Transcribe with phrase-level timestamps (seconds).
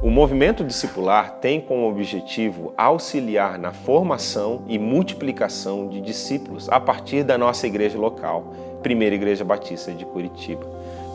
[0.00, 7.24] O movimento discipular tem como objetivo auxiliar na formação e multiplicação de discípulos a partir
[7.24, 10.64] da nossa igreja local, Primeira Igreja Batista de Curitiba.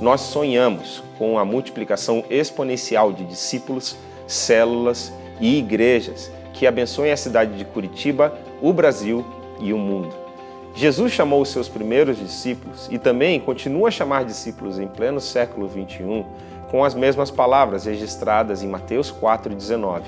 [0.01, 3.96] Nós sonhamos com a multiplicação exponencial de discípulos,
[4.28, 9.26] células e igrejas que abençoem a cidade de Curitiba, o Brasil
[9.62, 10.13] e o mundo.
[10.76, 15.68] Jesus chamou os seus primeiros discípulos e também continua a chamar discípulos em pleno século
[15.68, 16.26] 21
[16.73, 20.05] com as mesmas palavras registradas em Mateus 4,19: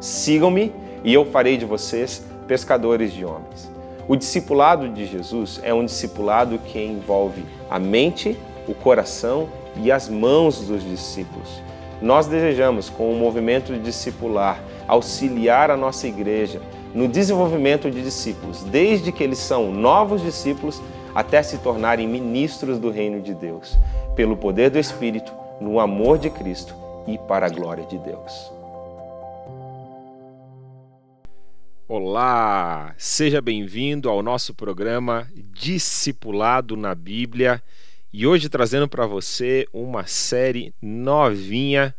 [0.00, 0.72] Sigam-me
[1.04, 3.70] e eu farei de vocês pescadores de homens.
[4.08, 8.34] O discipulado de Jesus é um discipulado que envolve a mente,
[8.66, 11.60] o coração e as mãos dos discípulos.
[12.00, 14.58] Nós desejamos, com o movimento discipular,
[14.88, 16.62] auxiliar a nossa igreja
[16.94, 20.80] no desenvolvimento de discípulos, desde que eles são novos discípulos
[21.14, 23.76] até se tornarem ministros do reino de Deus,
[24.14, 26.74] pelo poder do Espírito no amor de Cristo
[27.06, 28.52] e para a glória de Deus.
[31.88, 37.62] Olá, seja bem-vindo ao nosso programa Discipulado na Bíblia
[38.12, 41.94] e hoje trazendo para você uma série novinha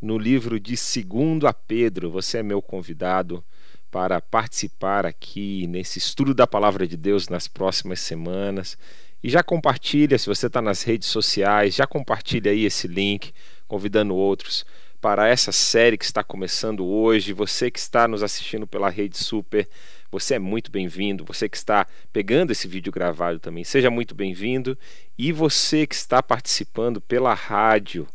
[0.00, 2.10] no livro de 2 a Pedro.
[2.10, 3.44] Você é meu convidado
[3.90, 8.78] para participar aqui nesse estudo da palavra de Deus nas próximas semanas.
[9.22, 13.32] E já compartilha, se você está nas redes sociais, já compartilha aí esse link,
[13.68, 14.66] convidando outros
[15.00, 17.32] para essa série que está começando hoje.
[17.32, 19.68] Você que está nos assistindo pela Rede Super,
[20.10, 21.24] você é muito bem-vindo.
[21.24, 24.76] Você que está pegando esse vídeo gravado também, seja muito bem-vindo.
[25.16, 28.06] E você que está participando pela rádio,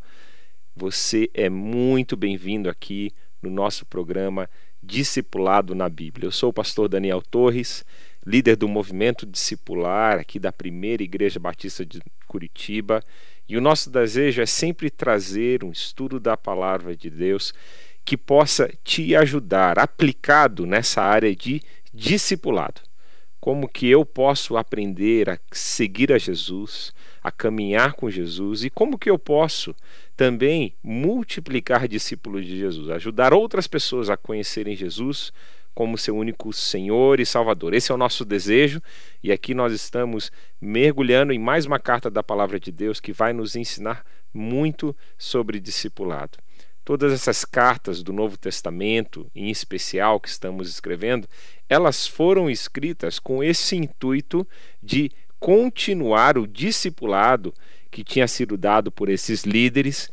[0.76, 3.12] você é muito bem-vindo aqui
[3.42, 4.50] no nosso programa
[4.84, 6.28] Discipulado na Bíblia.
[6.28, 7.86] Eu sou o pastor Daniel Torres
[8.28, 13.02] líder do movimento discipular aqui da primeira Igreja Batista de Curitiba.
[13.48, 17.54] E o nosso desejo é sempre trazer um estudo da palavra de Deus
[18.04, 21.62] que possa te ajudar, aplicado nessa área de
[21.94, 22.82] discipulado.
[23.40, 26.94] Como que eu posso aprender a seguir a Jesus,
[27.24, 29.74] a caminhar com Jesus e como que eu posso
[30.18, 35.32] também multiplicar discípulos de Jesus, ajudar outras pessoas a conhecerem Jesus
[35.78, 37.72] como seu único Senhor e Salvador.
[37.72, 38.82] Esse é o nosso desejo
[39.22, 43.32] e aqui nós estamos mergulhando em mais uma carta da palavra de Deus que vai
[43.32, 46.40] nos ensinar muito sobre discipulado.
[46.84, 51.28] Todas essas cartas do Novo Testamento, em especial que estamos escrevendo,
[51.70, 54.48] elas foram escritas com esse intuito
[54.82, 57.54] de continuar o discipulado
[57.92, 60.10] que tinha sido dado por esses líderes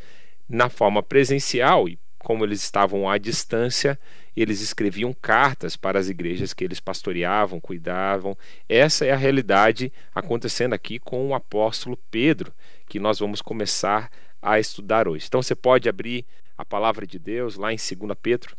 [0.47, 3.99] na forma presencial e como eles estavam à distância,
[4.37, 8.37] eles escreviam cartas para as igrejas que eles pastoreavam, cuidavam.
[8.69, 12.53] Essa é a realidade acontecendo aqui com o apóstolo Pedro,
[12.89, 14.11] que nós vamos começar
[14.43, 15.27] a estudar hoje.
[15.27, 18.57] Então você pode abrir a palavra de Deus lá em 2 Pedro,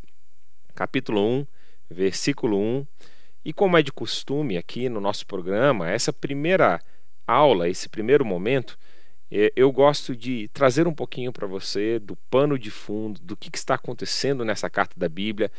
[0.73, 1.47] capítulo 1,
[1.89, 2.87] versículo 1.
[3.43, 6.81] E como é de costume aqui no nosso programa, essa primeira
[7.27, 8.77] aula, esse primeiro momento,
[9.55, 13.57] eu gosto de trazer um pouquinho para você do pano de fundo, do que, que
[13.57, 15.51] está acontecendo nessa carta da Bíblia,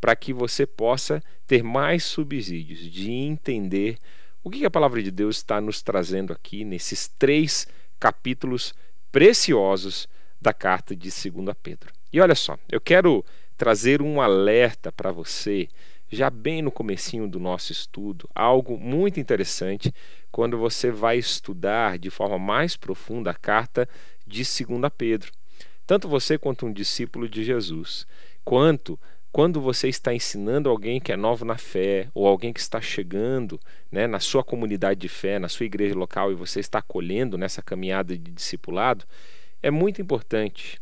[0.00, 3.96] para que você possa ter mais subsídios de entender
[4.42, 7.66] o que a palavra de Deus está nos trazendo aqui nesses três
[8.00, 8.74] capítulos
[9.12, 10.08] preciosos
[10.40, 11.92] da carta de 2 Pedro.
[12.12, 13.24] E olha só, eu quero
[13.56, 15.68] trazer um alerta para você
[16.10, 19.94] já bem no comecinho do nosso estudo, algo muito interessante
[20.32, 23.86] quando você vai estudar de forma mais profunda a carta
[24.26, 25.30] de 2 Pedro.
[25.86, 28.06] Tanto você quanto um discípulo de Jesus,
[28.42, 28.98] quanto
[29.30, 33.60] quando você está ensinando alguém que é novo na fé, ou alguém que está chegando
[33.90, 37.62] né, na sua comunidade de fé, na sua igreja local, e você está acolhendo nessa
[37.62, 39.06] caminhada de discipulado,
[39.62, 40.80] é muito importante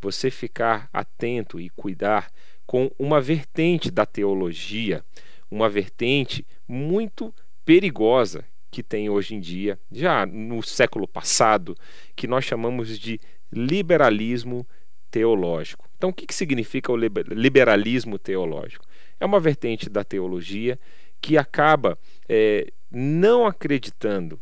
[0.00, 2.30] você ficar atento e cuidar
[2.66, 5.02] com uma vertente da teologia,
[5.50, 7.34] uma vertente muito
[7.64, 11.76] perigosa que tem hoje em dia, já no século passado,
[12.14, 13.20] que nós chamamos de
[13.52, 14.66] liberalismo
[15.10, 15.88] teológico.
[15.96, 18.84] Então, o que, significa o liberalismo teológico?
[19.18, 20.78] É uma vertente da teologia
[21.20, 21.98] que acaba
[22.28, 24.38] é, não acreditando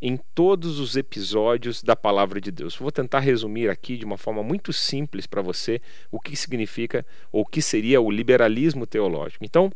[0.00, 2.76] em todos os episódios da palavra de Deus.
[2.76, 5.80] Vou tentar resumir aqui de uma forma muito simples para você
[6.10, 9.44] o que significa ou o que seria o liberalismo teológico.
[9.44, 9.70] Então,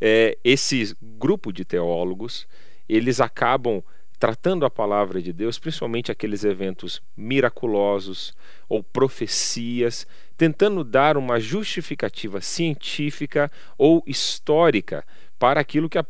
[0.00, 2.46] é, esse grupo de teólogos
[2.88, 3.82] eles acabam
[4.18, 8.34] tratando a palavra de Deus, principalmente aqueles eventos miraculosos
[8.68, 15.04] ou profecias, tentando dar uma justificativa científica ou histórica
[15.38, 16.04] para aquilo que a,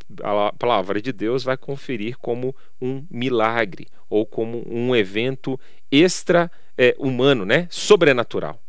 [0.59, 5.59] palavra de Deus vai conferir como um milagre ou como um evento
[5.91, 7.67] extra é, humano, né?
[7.71, 8.61] sobrenatural.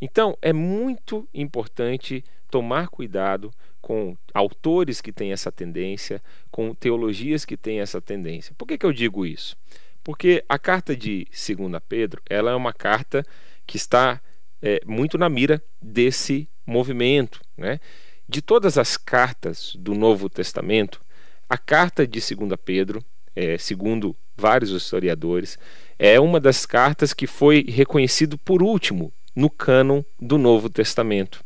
[0.00, 3.50] Então, é muito importante tomar cuidado
[3.88, 8.54] com autores que têm essa tendência, com teologias que têm essa tendência.
[8.58, 9.56] Por que, que eu digo isso?
[10.04, 13.24] Porque a carta de 2 Pedro ela é uma carta
[13.66, 14.20] que está
[14.60, 17.40] é, muito na mira desse movimento.
[17.56, 17.80] Né?
[18.28, 21.00] De todas as cartas do Novo Testamento,
[21.48, 23.02] a carta de 2 Pedro,
[23.34, 25.58] é, segundo vários historiadores,
[25.98, 31.42] é uma das cartas que foi reconhecido por último no cânon do Novo Testamento.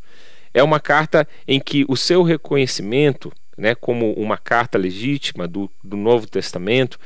[0.53, 5.97] É uma carta em que o seu reconhecimento, né, como uma carta legítima do, do
[5.97, 6.99] Novo Testamento,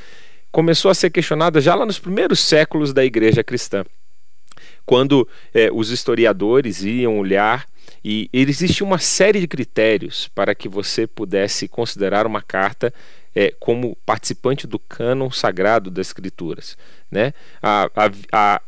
[0.52, 3.86] começou a ser questionada já lá nos primeiros séculos da Igreja cristã,
[4.86, 7.68] quando é, os historiadores iam olhar
[8.04, 12.94] e existia uma série de critérios para que você pudesse considerar uma carta
[13.36, 16.78] é, como participante do cânon sagrado das Escrituras.
[17.12, 17.34] Né?
[17.62, 18.62] A, a, a,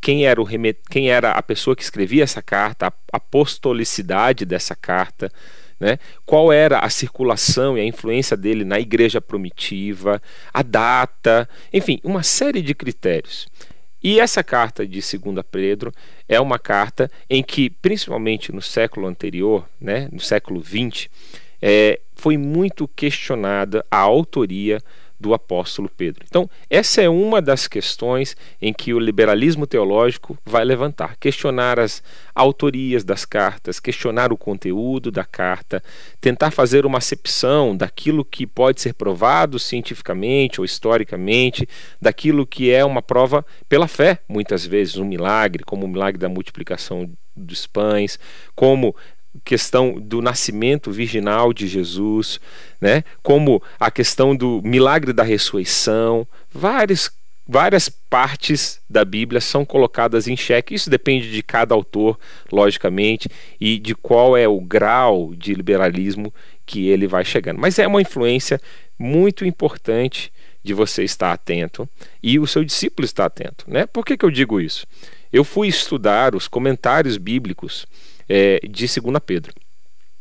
[0.00, 0.78] quem, era o remet...
[0.90, 5.30] quem era a pessoa que escrevia essa carta, a apostolicidade dessa carta,
[5.78, 5.98] né?
[6.26, 10.20] qual era a circulação e a influência dele na igreja primitiva,
[10.52, 13.46] a data, enfim, uma série de critérios.
[14.02, 15.92] E essa carta de 2 Pedro
[16.28, 21.08] é uma carta em que, principalmente no século anterior, né, no século XX,
[21.60, 24.80] é, foi muito questionada a autoria
[25.20, 26.24] do apóstolo Pedro.
[26.28, 32.02] Então, essa é uma das questões em que o liberalismo teológico vai levantar, questionar as
[32.34, 35.82] autorias das cartas, questionar o conteúdo da carta,
[36.20, 41.68] tentar fazer uma acepção daquilo que pode ser provado cientificamente ou historicamente,
[42.00, 46.28] daquilo que é uma prova pela fé, muitas vezes um milagre, como o milagre da
[46.28, 48.18] multiplicação dos pães,
[48.54, 48.94] como
[49.44, 52.40] questão do nascimento virginal de Jesus,
[52.80, 53.04] né?
[53.22, 57.10] como a questão do milagre da ressurreição, várias,
[57.46, 60.74] várias partes da Bíblia são colocadas em xeque.
[60.74, 62.18] Isso depende de cada autor,
[62.50, 63.28] logicamente,
[63.60, 66.32] e de qual é o grau de liberalismo
[66.64, 67.58] que ele vai chegando.
[67.58, 68.60] Mas é uma influência
[68.98, 70.32] muito importante
[70.62, 71.88] de você estar atento
[72.22, 73.64] e o seu discípulo estar atento.
[73.68, 73.86] Né?
[73.86, 74.86] Por que, que eu digo isso?
[75.32, 77.86] Eu fui estudar os comentários bíblicos
[78.28, 79.52] é, de 2 Pedro.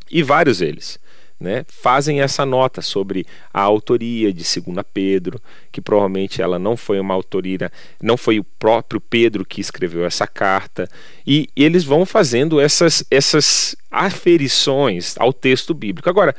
[0.09, 0.99] E vários deles
[1.39, 5.39] né, fazem essa nota sobre a autoria de 2 Pedro,
[5.71, 7.71] que provavelmente ela não foi uma autoria,
[8.01, 10.89] não foi o próprio Pedro que escreveu essa carta,
[11.25, 16.09] e eles vão fazendo essas, essas aferições ao texto bíblico.
[16.09, 16.35] Agora,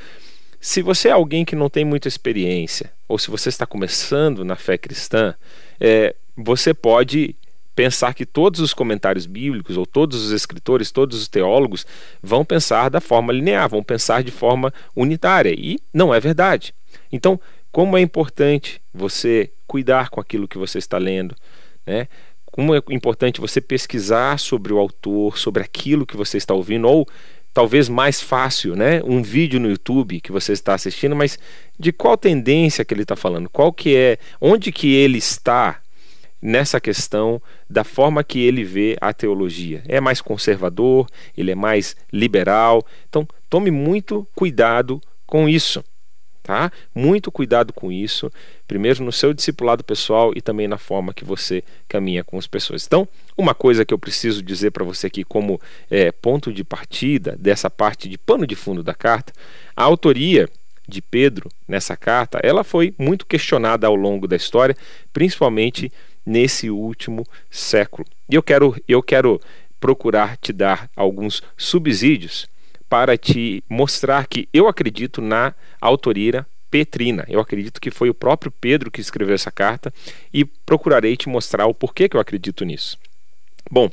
[0.60, 4.56] se você é alguém que não tem muita experiência, ou se você está começando na
[4.56, 5.34] fé cristã,
[5.80, 7.36] é, você pode
[7.78, 11.86] pensar que todos os comentários bíblicos, ou todos os escritores, todos os teólogos,
[12.20, 15.54] vão pensar da forma linear, vão pensar de forma unitária.
[15.56, 16.74] E não é verdade.
[17.12, 17.40] Então,
[17.70, 21.36] como é importante você cuidar com aquilo que você está lendo,
[21.86, 22.08] né?
[22.46, 27.06] Como é importante você pesquisar sobre o autor, sobre aquilo que você está ouvindo, ou
[27.54, 29.00] talvez mais fácil, né?
[29.04, 31.38] Um vídeo no YouTube que você está assistindo, mas
[31.78, 35.80] de qual tendência que ele está falando, qual que é, onde que ele está
[36.40, 39.82] nessa questão da forma que ele vê a teologia.
[39.86, 41.06] É mais conservador,
[41.36, 42.86] ele é mais liberal.
[43.08, 45.84] Então, tome muito cuidado com isso.
[46.42, 46.72] Tá?
[46.94, 48.32] Muito cuidado com isso,
[48.66, 52.86] primeiro no seu discipulado pessoal e também na forma que você caminha com as pessoas.
[52.86, 53.06] Então,
[53.36, 57.68] uma coisa que eu preciso dizer para você aqui como é, ponto de partida dessa
[57.68, 59.30] parte de pano de fundo da carta,
[59.76, 60.48] a autoria
[60.88, 64.74] de Pedro nessa carta, ela foi muito questionada ao longo da história,
[65.12, 65.92] principalmente
[66.28, 68.06] nesse último século.
[68.30, 69.40] E eu quero, eu quero
[69.80, 72.46] procurar te dar alguns subsídios
[72.88, 77.24] para te mostrar que eu acredito na autoria petrina.
[77.28, 79.92] Eu acredito que foi o próprio Pedro que escreveu essa carta
[80.32, 82.98] e procurarei te mostrar o porquê que eu acredito nisso.
[83.70, 83.90] Bom,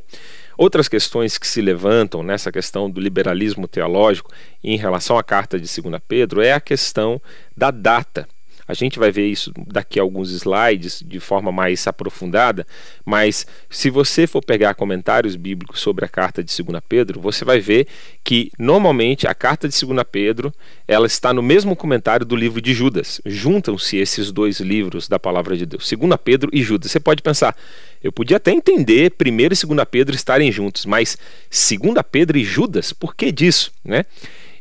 [0.58, 5.82] outras questões que se levantam nessa questão do liberalismo teológico em relação à carta de
[5.82, 7.22] 2 Pedro é a questão
[7.56, 8.28] da data
[8.68, 12.66] a gente vai ver isso daqui a alguns slides de forma mais aprofundada,
[13.06, 17.60] mas se você for pegar comentários bíblicos sobre a carta de 2 Pedro, você vai
[17.60, 17.88] ver
[18.24, 20.54] que normalmente a carta de 2 Pedro,
[20.88, 23.22] ela está no mesmo comentário do livro de Judas.
[23.26, 26.92] Juntam-se esses dois livros da palavra de Deus, 2 Pedro e Judas.
[26.92, 27.56] Você pode pensar,
[28.04, 31.18] eu podia até entender 1 e 2 Pedro estarem juntos, mas
[31.50, 34.06] 2 Pedro e Judas, por que disso, né?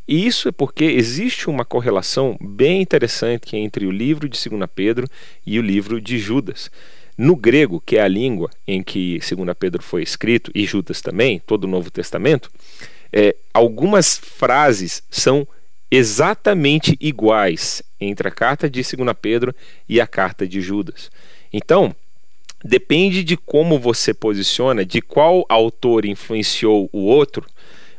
[0.07, 5.09] E isso é porque existe uma correlação bem interessante entre o livro de 2 Pedro
[5.47, 6.71] e o livro de Judas.
[7.17, 11.41] No grego, que é a língua em que 2 Pedro foi escrito, e Judas também,
[11.47, 12.51] todo o Novo Testamento,
[13.13, 15.47] é, algumas frases são
[15.91, 19.55] exatamente iguais entre a carta de 2 Pedro
[19.89, 21.11] e a carta de Judas.
[21.53, 21.95] Então,
[22.65, 27.47] depende de como você posiciona, de qual autor influenciou o outro,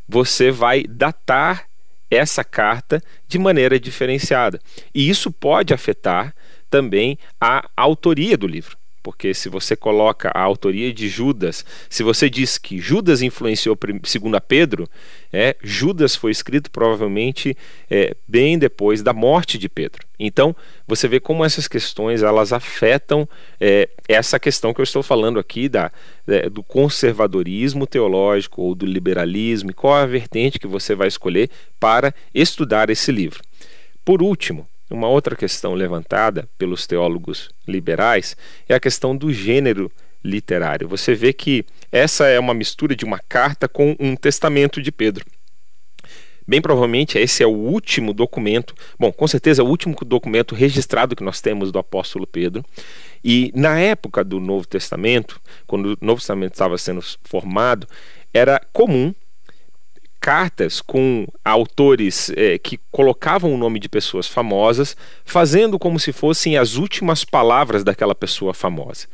[0.07, 1.65] você vai datar
[2.09, 4.59] essa carta de maneira diferenciada.
[4.93, 6.33] E isso pode afetar
[6.69, 12.27] também a autoria do livro porque se você coloca a autoria de Judas, se você
[12.27, 14.89] diz que Judas influenciou segundo a Pedro,
[15.31, 17.55] é, Judas foi escrito provavelmente
[17.88, 20.07] é, bem depois da morte de Pedro.
[20.17, 20.55] Então
[20.88, 23.29] você vê como essas questões elas afetam
[23.62, 25.91] é, essa questão que eu estou falando aqui da,
[26.27, 31.51] é, do conservadorismo teológico ou do liberalismo e qual a vertente que você vai escolher
[31.79, 33.43] para estudar esse livro.
[34.03, 38.38] Por último, uma outra questão levantada pelos teólogos liberais
[38.70, 39.92] é a questão do gênero
[40.24, 40.88] literário.
[40.88, 45.25] Você vê que essa é uma mistura de uma carta com um testamento de Pedro.
[46.48, 51.15] Bem provavelmente esse é o último documento, bom, com certeza é o último documento registrado
[51.15, 52.63] que nós temos do apóstolo Pedro.
[53.24, 57.88] E na época do Novo Testamento, quando o Novo Testamento estava sendo formado,
[58.32, 59.12] era comum
[60.25, 66.58] cartas com autores é, que colocavam o nome de pessoas famosas, fazendo como se fossem
[66.58, 69.05] as últimas palavras daquela pessoa famosa.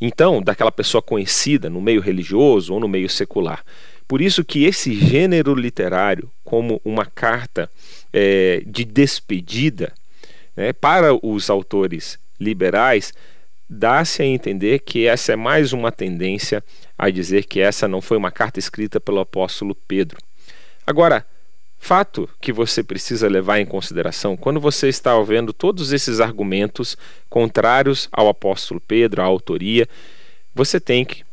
[0.00, 3.62] Então, daquela pessoa conhecida no meio religioso ou no meio secular.
[4.08, 7.70] Por isso que esse gênero literário, como uma carta
[8.10, 9.92] é, de despedida
[10.56, 13.12] né, para os autores liberais,
[13.68, 16.64] dá-se a entender que essa é mais uma tendência
[16.96, 20.16] a dizer que essa não foi uma carta escrita pelo apóstolo Pedro.
[20.88, 21.26] Agora,
[21.76, 26.96] fato que você precisa levar em consideração quando você está ouvindo todos esses argumentos
[27.28, 29.86] contrários ao apóstolo Pedro, à autoria,
[30.54, 31.24] você tem que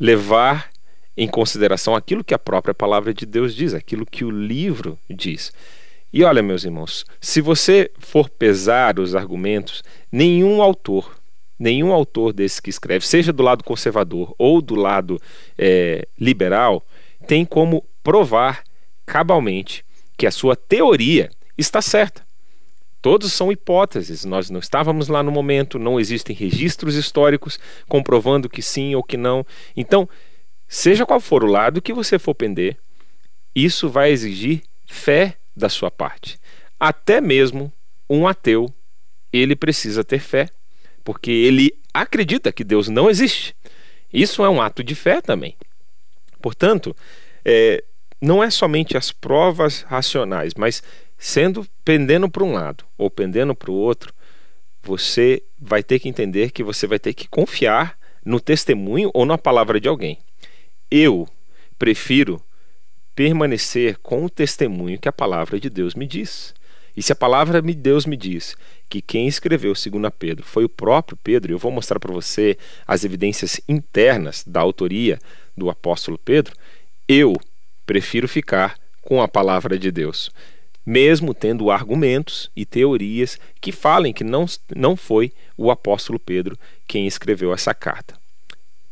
[0.00, 0.68] levar
[1.16, 5.52] em consideração aquilo que a própria palavra de Deus diz, aquilo que o livro diz.
[6.12, 11.14] E olha, meus irmãos, se você for pesar os argumentos, nenhum autor,
[11.56, 15.22] nenhum autor desse que escreve, seja do lado conservador ou do lado
[15.56, 16.84] é, liberal,
[17.28, 18.63] tem como provar
[19.06, 19.84] cabalmente
[20.16, 22.24] que a sua teoria está certa.
[23.02, 28.62] Todos são hipóteses, nós não estávamos lá no momento, não existem registros históricos comprovando que
[28.62, 29.44] sim ou que não.
[29.76, 30.08] Então,
[30.66, 32.78] seja qual for o lado que você for pender,
[33.54, 36.38] isso vai exigir fé da sua parte.
[36.80, 37.70] Até mesmo
[38.08, 38.72] um ateu,
[39.32, 40.48] ele precisa ter fé,
[41.04, 43.54] porque ele acredita que Deus não existe.
[44.12, 45.56] Isso é um ato de fé também.
[46.40, 46.96] Portanto,
[47.44, 47.84] é,
[48.24, 50.82] não é somente as provas racionais, mas
[51.18, 54.14] sendo pendendo para um lado ou pendendo para o outro,
[54.82, 59.36] você vai ter que entender que você vai ter que confiar no testemunho ou na
[59.36, 60.18] palavra de alguém.
[60.90, 61.28] Eu
[61.78, 62.40] prefiro
[63.14, 66.54] permanecer com o testemunho que a palavra de Deus me diz.
[66.96, 68.56] E se a palavra de Deus me diz
[68.88, 73.04] que quem escreveu segundo Pedro foi o próprio Pedro, eu vou mostrar para você as
[73.04, 75.18] evidências internas da autoria
[75.54, 76.54] do apóstolo Pedro,
[77.06, 77.34] eu
[77.86, 80.30] prefiro ficar com a palavra de Deus,
[80.84, 87.06] mesmo tendo argumentos e teorias que falem que não, não foi o apóstolo Pedro quem
[87.06, 88.18] escreveu essa carta.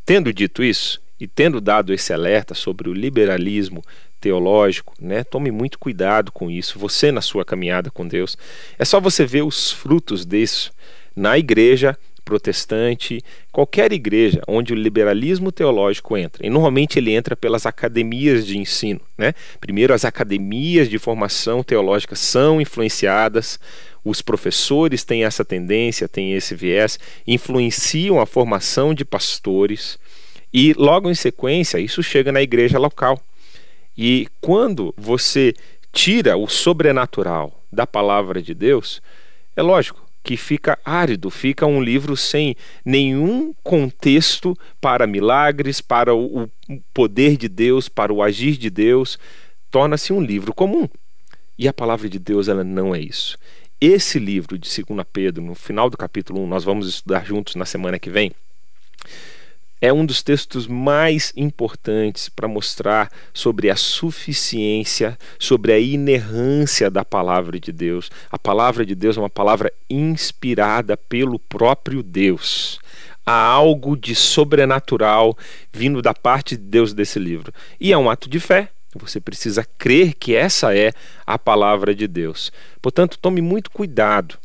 [0.05, 3.81] Tendo dito isso, e tendo dado esse alerta sobre o liberalismo
[4.21, 5.23] teológico, né?
[5.23, 6.81] Tome muito cuidado com isso.
[6.81, 8.37] Você na sua caminhada com Deus,
[8.77, 10.73] é só você ver os frutos disso
[11.15, 17.67] na igreja protestante, qualquer igreja onde o liberalismo teológico entra, e normalmente ele entra pelas
[17.67, 19.01] academias de ensino.
[19.17, 19.35] Né?
[19.61, 23.59] Primeiro, as academias de formação teológica são influenciadas,
[24.05, 29.99] os professores têm essa tendência, têm esse viés, influenciam a formação de pastores,
[30.53, 33.19] e logo em sequência, isso chega na igreja local.
[33.97, 35.55] E quando você
[35.93, 39.01] tira o sobrenatural da palavra de Deus,
[39.57, 46.49] é lógico, que fica árido, fica um livro sem nenhum contexto para milagres, para o
[46.95, 49.19] poder de Deus, para o agir de Deus,
[49.71, 50.89] torna-se um livro comum.
[51.59, 53.37] E a palavra de Deus ela não é isso.
[53.81, 57.65] Esse livro de 2 Pedro, no final do capítulo 1, nós vamos estudar juntos na
[57.65, 58.31] semana que vem
[59.83, 67.05] é um dos textos mais importantes para mostrar sobre a suficiência, sobre a inerrância da
[67.05, 68.09] palavra de Deus.
[68.31, 72.79] A palavra de Deus é uma palavra inspirada pelo próprio Deus.
[73.27, 75.37] Há algo de sobrenatural
[75.73, 77.53] vindo da parte de Deus desse livro.
[77.81, 78.69] E é um ato de fé.
[78.95, 80.93] Você precisa crer que essa é
[81.27, 82.53] a palavra de Deus.
[82.81, 84.39] Portanto, tome muito cuidado.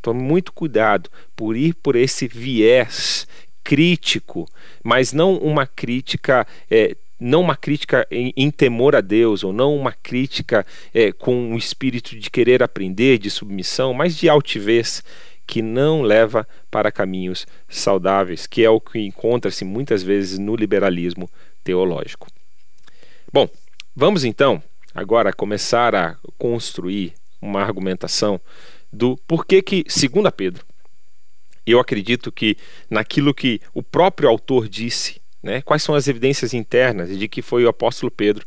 [0.00, 3.26] Tome muito cuidado por ir por esse viés
[3.64, 4.46] crítico,
[4.82, 6.46] mas não uma crítica.
[6.70, 11.34] É, não uma crítica em, em, temor a Deus, ou não uma crítica é, com
[11.34, 15.02] um espírito de querer aprender, de submissão, mas de altivez,
[15.46, 21.30] que não leva para caminhos saudáveis, que é o que encontra-se muitas vezes no liberalismo
[21.62, 22.26] teológico.
[23.32, 23.48] Bom,
[23.94, 24.62] vamos então
[24.94, 28.40] agora começar a construir uma argumentação
[28.92, 30.64] do porquê que, segundo Pedro,
[31.72, 32.56] eu acredito que
[32.90, 37.64] naquilo que o próprio autor disse, né, quais são as evidências internas de que foi
[37.64, 38.46] o apóstolo Pedro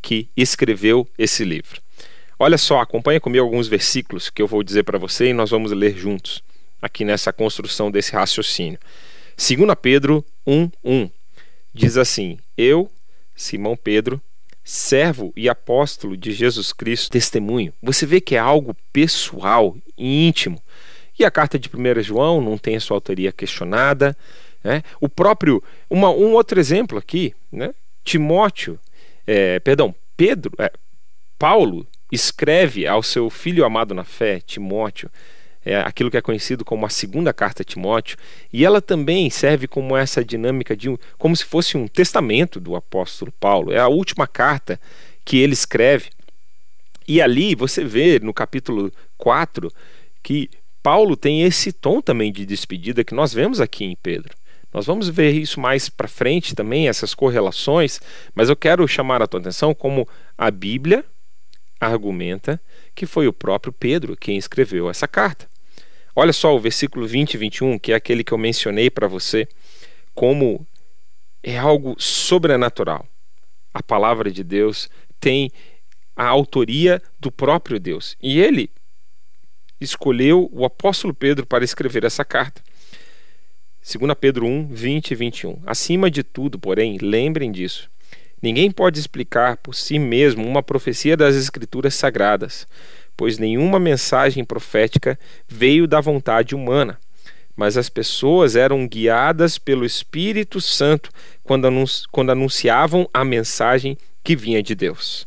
[0.00, 1.80] que escreveu esse livro.
[2.38, 5.72] Olha só, acompanha comigo alguns versículos que eu vou dizer para você e nós vamos
[5.72, 6.42] ler juntos
[6.80, 8.78] aqui nessa construção desse raciocínio.
[9.36, 11.10] 2 Pedro 1:1
[11.74, 12.90] diz assim: Eu,
[13.34, 14.20] Simão Pedro,
[14.64, 17.72] servo e apóstolo de Jesus Cristo, testemunho.
[17.82, 20.62] Você vê que é algo pessoal íntimo.
[21.18, 24.16] E a carta de 1 João não tem a sua autoria questionada.
[24.62, 24.82] Né?
[25.00, 27.74] O próprio, uma, um outro exemplo aqui, né?
[28.04, 28.78] Timóteo,
[29.26, 30.72] é, perdão, Pedro, é,
[31.38, 35.10] Paulo escreve ao seu filho amado na fé, Timóteo,
[35.64, 38.16] é, aquilo que é conhecido como a segunda carta a Timóteo,
[38.50, 42.74] e ela também serve como essa dinâmica de um, como se fosse um testamento do
[42.74, 43.72] apóstolo Paulo.
[43.72, 44.80] É a última carta
[45.24, 46.08] que ele escreve.
[47.06, 49.70] E ali você vê no capítulo 4
[50.22, 50.48] que
[50.82, 54.34] Paulo tem esse tom também de despedida que nós vemos aqui em Pedro.
[54.72, 58.00] Nós vamos ver isso mais para frente também, essas correlações,
[58.34, 60.06] mas eu quero chamar a tua atenção como
[60.36, 61.04] a Bíblia
[61.80, 62.60] argumenta
[62.94, 65.48] que foi o próprio Pedro quem escreveu essa carta.
[66.14, 69.46] Olha só o versículo 20 e 21, que é aquele que eu mencionei para você,
[70.14, 70.66] como
[71.42, 73.06] é algo sobrenatural.
[73.72, 75.50] A palavra de Deus tem
[76.16, 78.16] a autoria do próprio Deus.
[78.20, 78.68] E ele
[79.80, 82.62] escolheu o apóstolo Pedro para escrever essa carta.
[83.90, 85.62] 2 Pedro 1, 20 e 21.
[85.66, 87.88] Acima de tudo, porém, lembrem disso.
[88.40, 92.66] Ninguém pode explicar por si mesmo uma profecia das Escrituras Sagradas,
[93.16, 95.18] pois nenhuma mensagem profética
[95.48, 96.98] veio da vontade humana,
[97.56, 101.10] mas as pessoas eram guiadas pelo Espírito Santo
[101.42, 101.68] quando,
[102.12, 105.26] quando anunciavam a mensagem que vinha de Deus.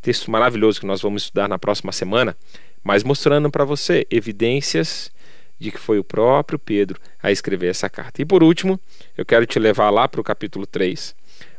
[0.00, 2.36] Texto maravilhoso que nós vamos estudar na próxima semana,
[2.82, 5.10] mas mostrando para você evidências
[5.58, 8.22] de que foi o próprio Pedro a escrever essa carta.
[8.22, 8.80] E por último,
[9.16, 11.14] eu quero te levar lá para o capítulo 3,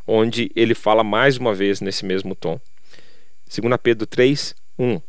[0.08, 2.60] onde ele fala mais uma vez nesse mesmo tom.
[3.50, 5.02] 2 Pedro 3, 1.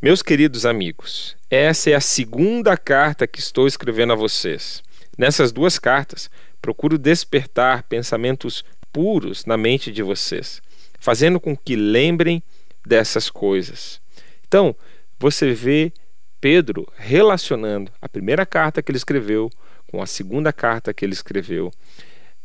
[0.00, 4.82] Meus queridos amigos, essa é a segunda carta que estou escrevendo a vocês.
[5.18, 6.30] Nessas duas cartas,
[6.62, 10.62] procuro despertar pensamentos puros na mente de vocês,
[11.00, 12.40] fazendo com que lembrem
[12.86, 14.00] dessas coisas.
[14.46, 14.76] Então,
[15.18, 15.92] você vê
[16.40, 19.50] Pedro relacionando a primeira carta que ele escreveu
[19.90, 21.72] com a segunda carta que ele escreveu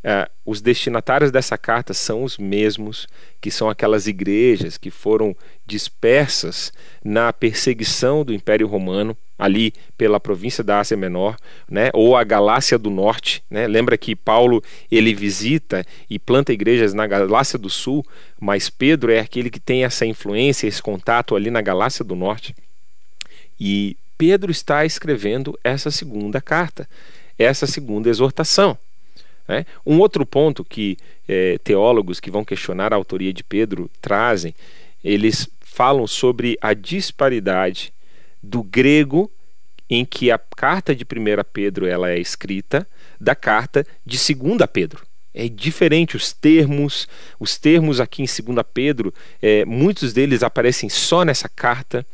[0.08, 3.08] é, os destinatários dessa carta são os mesmos
[3.40, 10.64] que são aquelas igrejas que foram dispersas na perseguição do Império Romano, ali pela província
[10.64, 11.36] da Ásia Menor,
[11.68, 13.42] né, ou a Galácia do Norte.
[13.50, 13.66] Né?
[13.66, 18.04] Lembra que Paulo ele visita e planta igrejas na Galácia do Sul,
[18.40, 22.54] mas Pedro é aquele que tem essa influência, esse contato ali na Galácia do Norte.
[23.58, 26.88] E Pedro está escrevendo essa segunda carta,
[27.38, 28.78] essa segunda exortação.
[29.46, 29.66] Né?
[29.84, 30.96] Um outro ponto que
[31.28, 34.54] é, teólogos que vão questionar a autoria de Pedro trazem,
[35.04, 37.92] eles falam sobre a disparidade
[38.46, 39.30] do grego
[39.88, 41.06] em que a carta de 1
[41.52, 42.86] Pedro ela é escrita
[43.20, 45.04] da carta de 2 Pedro.
[45.34, 47.06] É diferente os termos,
[47.38, 52.06] os termos aqui em 2 Pedro, é, muitos deles aparecem só nessa carta.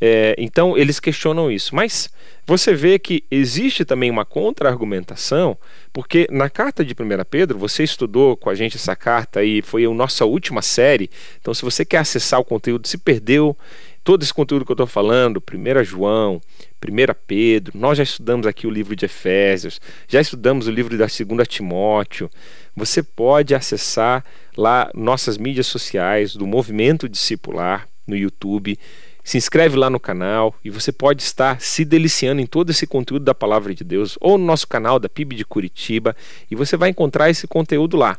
[0.00, 1.74] É, então eles questionam isso.
[1.74, 2.10] Mas
[2.46, 5.56] você vê que existe também uma contra-argumentação,
[5.92, 6.96] porque na carta de 1
[7.30, 11.08] Pedro, você estudou com a gente essa carta e foi a nossa última série.
[11.40, 13.56] Então, se você quer acessar o conteúdo, se perdeu
[14.04, 16.40] todo esse conteúdo que eu estou falando, 1 João,
[16.86, 21.06] 1 Pedro, nós já estudamos aqui o livro de Efésios, já estudamos o livro da
[21.06, 22.30] 2 Timóteo.
[22.76, 24.24] Você pode acessar
[24.56, 28.78] lá nossas mídias sociais do Movimento Discipular no YouTube
[29.24, 33.24] se inscreve lá no canal e você pode estar se deliciando em todo esse conteúdo
[33.24, 36.14] da Palavra de Deus ou no nosso canal da PIB de Curitiba
[36.50, 38.18] e você vai encontrar esse conteúdo lá.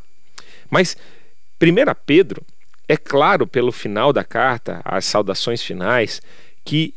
[0.68, 0.98] Mas
[1.62, 2.42] 1 Pedro,
[2.88, 6.22] é claro pelo final da carta, as saudações finais,
[6.64, 6.94] que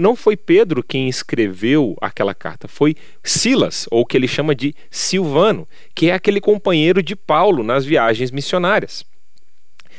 [0.00, 5.68] não foi Pedro quem escreveu aquela carta, foi Silas, ou que ele chama de Silvano,
[5.94, 9.04] que é aquele companheiro de Paulo nas viagens missionárias.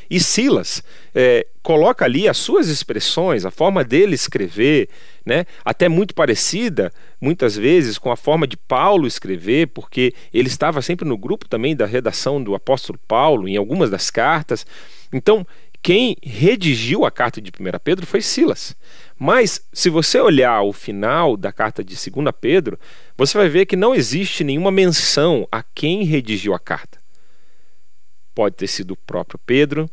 [0.10, 4.88] E Silas é, coloca ali as suas expressões, a forma dele escrever,
[5.26, 10.82] né, até muito parecida, muitas vezes, com a forma de Paulo escrever, porque ele estava
[10.82, 14.66] sempre no grupo também da redação do apóstolo Paulo, em algumas das cartas.
[15.12, 15.46] Então,
[15.82, 18.76] quem redigiu a carta de 1 Pedro foi Silas.
[19.18, 22.80] Mas, se você olhar o final da carta de 2 Pedro,
[23.18, 26.97] você vai ver que não existe nenhuma menção a quem redigiu a carta.
[28.38, 29.90] Pode ter sido o próprio Pedro,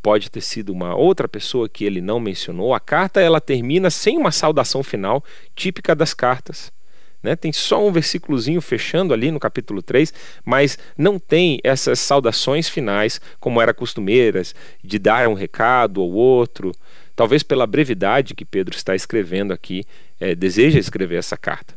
[0.00, 2.72] pode ter sido uma outra pessoa que ele não mencionou.
[2.72, 5.24] A carta ela termina sem uma saudação final
[5.56, 6.72] típica das cartas.
[7.20, 7.34] Né?
[7.34, 13.20] Tem só um versículozinho fechando ali no capítulo 3, mas não tem essas saudações finais
[13.40, 16.70] como eram costumeiras, de dar um recado ou outro.
[17.16, 19.84] Talvez pela brevidade que Pedro está escrevendo aqui,
[20.20, 21.74] é, deseja escrever essa carta.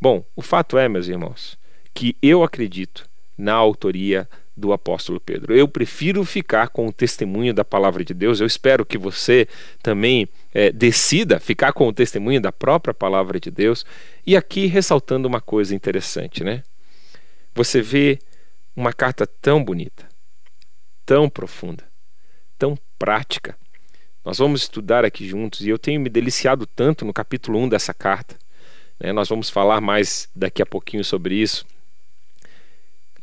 [0.00, 1.56] Bom, o fato é, meus irmãos,
[1.94, 4.28] que eu acredito na autoria
[4.62, 5.52] do apóstolo Pedro.
[5.52, 8.40] Eu prefiro ficar com o testemunho da palavra de Deus.
[8.40, 9.48] Eu espero que você
[9.82, 13.84] também é, decida ficar com o testemunho da própria palavra de Deus.
[14.24, 16.62] E aqui ressaltando uma coisa interessante, né?
[17.56, 18.20] Você vê
[18.76, 20.08] uma carta tão bonita,
[21.04, 21.84] tão profunda,
[22.56, 23.56] tão prática.
[24.24, 27.92] Nós vamos estudar aqui juntos e eu tenho me deliciado tanto no capítulo 1 dessa
[27.92, 28.36] carta.
[29.00, 29.12] Né?
[29.12, 31.66] Nós vamos falar mais daqui a pouquinho sobre isso.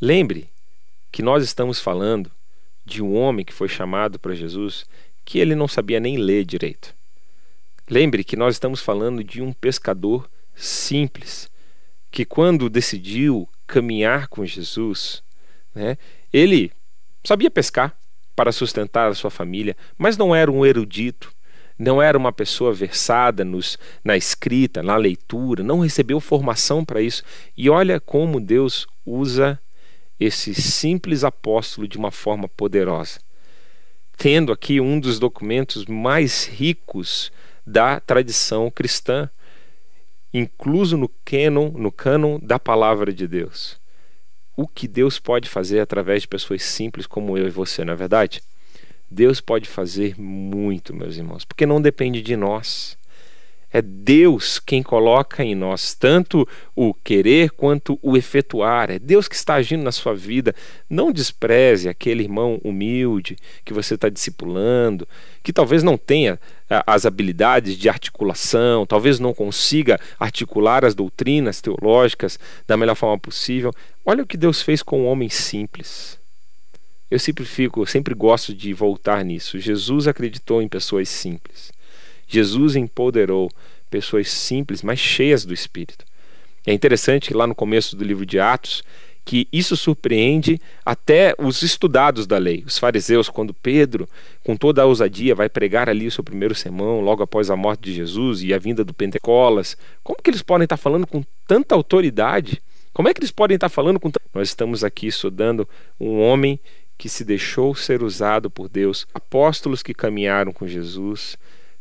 [0.01, 0.49] Lembre
[1.11, 2.31] que nós estamos falando
[2.85, 4.85] de um homem que foi chamado para Jesus
[5.23, 6.95] que ele não sabia nem ler direito.
[7.89, 11.49] Lembre que nós estamos falando de um pescador simples
[12.11, 15.23] que, quando decidiu caminhar com Jesus,
[15.73, 15.97] né,
[16.33, 16.71] ele
[17.23, 17.95] sabia pescar
[18.35, 21.31] para sustentar a sua família, mas não era um erudito,
[21.77, 27.23] não era uma pessoa versada nos, na escrita, na leitura, não recebeu formação para isso.
[27.55, 29.59] E olha como Deus usa
[30.19, 33.19] esse simples apóstolo de uma forma poderosa,
[34.17, 37.31] tendo aqui um dos documentos mais ricos
[37.65, 39.29] da tradição cristã,
[40.33, 43.79] incluso no cânon, no cânon da palavra de Deus.
[44.57, 47.95] O que Deus pode fazer através de pessoas simples como eu e você, não é
[47.95, 48.41] verdade?
[49.09, 52.98] Deus pode fazer muito, meus irmãos, porque não depende de nós.
[53.71, 58.89] É Deus quem coloca em nós tanto o querer quanto o efetuar.
[58.89, 60.55] É Deus que está agindo na sua vida.
[60.89, 65.07] Não despreze aquele irmão humilde que você está discipulando,
[65.43, 66.39] que talvez não tenha
[66.85, 73.71] as habilidades de articulação, talvez não consiga articular as doutrinas teológicas da melhor forma possível.
[74.03, 76.17] Olha o que Deus fez com um homem simples.
[77.09, 79.59] Eu sempre fico, eu sempre gosto de voltar nisso.
[79.59, 81.71] Jesus acreditou em pessoas simples.
[82.29, 83.49] Jesus empoderou
[83.89, 86.05] pessoas simples, mas cheias do Espírito.
[86.65, 88.83] É interessante que lá no começo do livro de Atos,
[89.25, 94.07] que isso surpreende até os estudados da lei, os fariseus, quando Pedro,
[94.43, 97.81] com toda a ousadia, vai pregar ali o seu primeiro sermão, logo após a morte
[97.81, 99.75] de Jesus e a vinda do Pentecolas.
[100.03, 102.61] Como que eles podem estar falando com tanta autoridade?
[102.93, 104.11] Como é que eles podem estar falando com.
[104.33, 105.67] Nós estamos aqui estudando
[105.99, 106.59] um homem
[106.97, 111.37] que se deixou ser usado por Deus, apóstolos que caminharam com Jesus,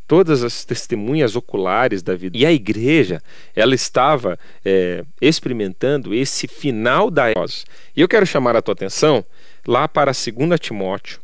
[0.09, 2.37] todas as testemunhas oculares da vida.
[2.37, 3.23] E a igreja,
[3.55, 9.23] ela estava é, experimentando esse final da E eu quero chamar a tua atenção
[9.67, 11.21] lá para 2 Timóteo,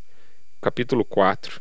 [0.61, 1.61] capítulo 4,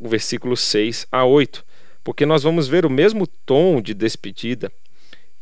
[0.00, 1.62] o versículo 6 a 8,
[2.02, 4.72] porque nós vamos ver o mesmo tom de despedida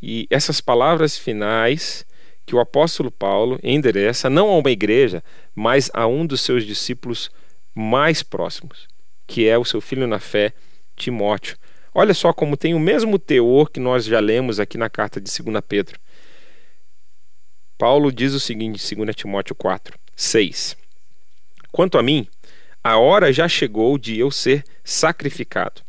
[0.02, 2.04] e essas palavras finais
[2.44, 5.24] que o apóstolo Paulo endereça não a uma igreja,
[5.54, 7.30] mas a um dos seus discípulos
[7.74, 8.86] mais próximos,
[9.26, 10.52] que é o seu filho na fé,
[10.96, 11.56] Timóteo.
[11.94, 15.30] Olha só como tem o mesmo teor que nós já lemos aqui na carta de
[15.30, 15.98] 2 Pedro.
[17.78, 20.76] Paulo diz o seguinte em 2 Timóteo 4, 6.
[21.70, 22.26] Quanto a mim,
[22.82, 25.82] a hora já chegou de eu ser sacrificado,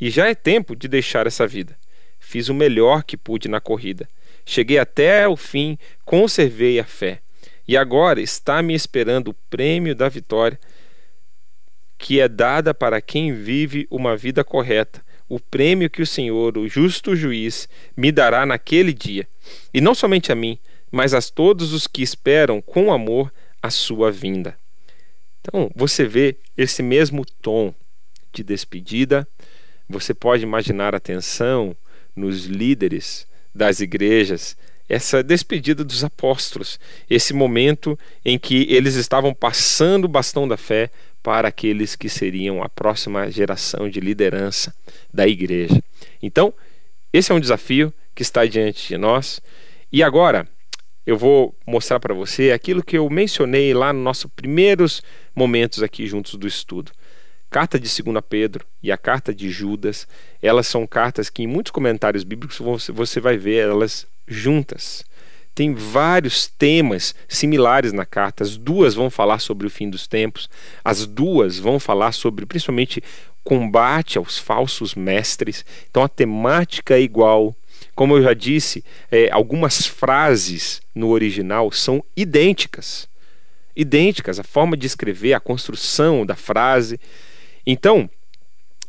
[0.00, 1.76] e já é tempo de deixar essa vida.
[2.18, 4.08] Fiz o melhor que pude na corrida.
[4.46, 7.20] Cheguei até o fim, conservei a fé.
[7.66, 10.58] E agora está me esperando o prêmio da vitória
[12.00, 16.66] que é dada para quem vive uma vida correta, o prêmio que o Senhor, o
[16.66, 19.28] justo juiz, me dará naquele dia,
[19.72, 20.58] e não somente a mim,
[20.90, 23.30] mas a todos os que esperam com amor
[23.62, 24.56] a sua vinda.
[25.42, 27.72] Então, você vê esse mesmo tom
[28.32, 29.28] de despedida,
[29.86, 31.76] você pode imaginar a tensão
[32.16, 34.56] nos líderes das igrejas,
[34.88, 40.90] essa despedida dos apóstolos, esse momento em que eles estavam passando o bastão da fé
[41.22, 44.74] para aqueles que seriam a próxima geração de liderança
[45.12, 45.82] da igreja.
[46.22, 46.52] Então,
[47.12, 49.40] esse é um desafio que está diante de nós.
[49.92, 50.48] E agora,
[51.06, 55.02] eu vou mostrar para você aquilo que eu mencionei lá nos nossos primeiros
[55.34, 56.92] momentos aqui juntos do estudo.
[57.50, 60.06] Carta de 2 Pedro e a carta de Judas,
[60.40, 65.04] elas são cartas que em muitos comentários bíblicos você vai ver elas juntas.
[65.54, 68.42] Tem vários temas similares na carta.
[68.42, 70.48] As duas vão falar sobre o fim dos tempos,
[70.84, 73.02] as duas vão falar sobre principalmente
[73.42, 75.64] combate aos falsos mestres.
[75.90, 77.54] Então a temática é igual.
[77.94, 83.08] Como eu já disse, é, algumas frases no original são idênticas.
[83.74, 87.00] Idênticas, a forma de escrever, a construção da frase.
[87.66, 88.08] Então,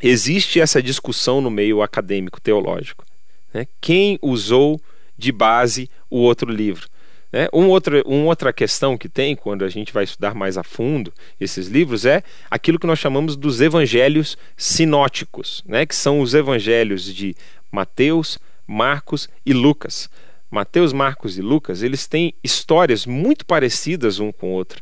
[0.02, 3.06] existe essa discussão no meio acadêmico teológico.
[3.54, 3.68] Né?
[3.80, 4.82] Quem usou
[5.22, 6.90] de base o outro livro?
[7.32, 7.48] Né?
[7.54, 11.14] Um outra, uma outra questão que tem quando a gente vai estudar mais a fundo
[11.40, 15.86] esses livros é aquilo que nós chamamos dos evangelhos sinóticos, né?
[15.86, 17.36] que são os evangelhos de
[17.72, 20.10] Mateus, Marcos e Lucas.
[20.50, 24.82] Mateus, Marcos e Lucas, eles têm histórias muito parecidas um com o outro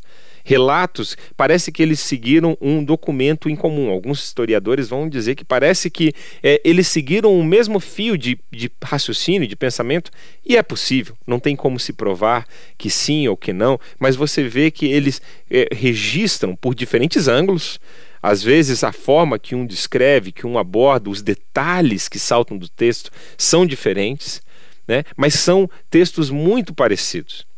[0.50, 3.88] relatos, parece que eles seguiram um documento em comum.
[3.88, 8.68] Alguns historiadores vão dizer que parece que é, eles seguiram o mesmo fio de, de
[8.82, 10.10] raciocínio, de pensamento,
[10.44, 11.16] e é possível.
[11.24, 15.22] Não tem como se provar que sim ou que não, mas você vê que eles
[15.48, 17.78] é, registram por diferentes ângulos.
[18.20, 22.68] Às vezes, a forma que um descreve, que um aborda, os detalhes que saltam do
[22.68, 24.42] texto são diferentes,
[24.88, 25.04] né?
[25.16, 27.48] mas são textos muito parecidos.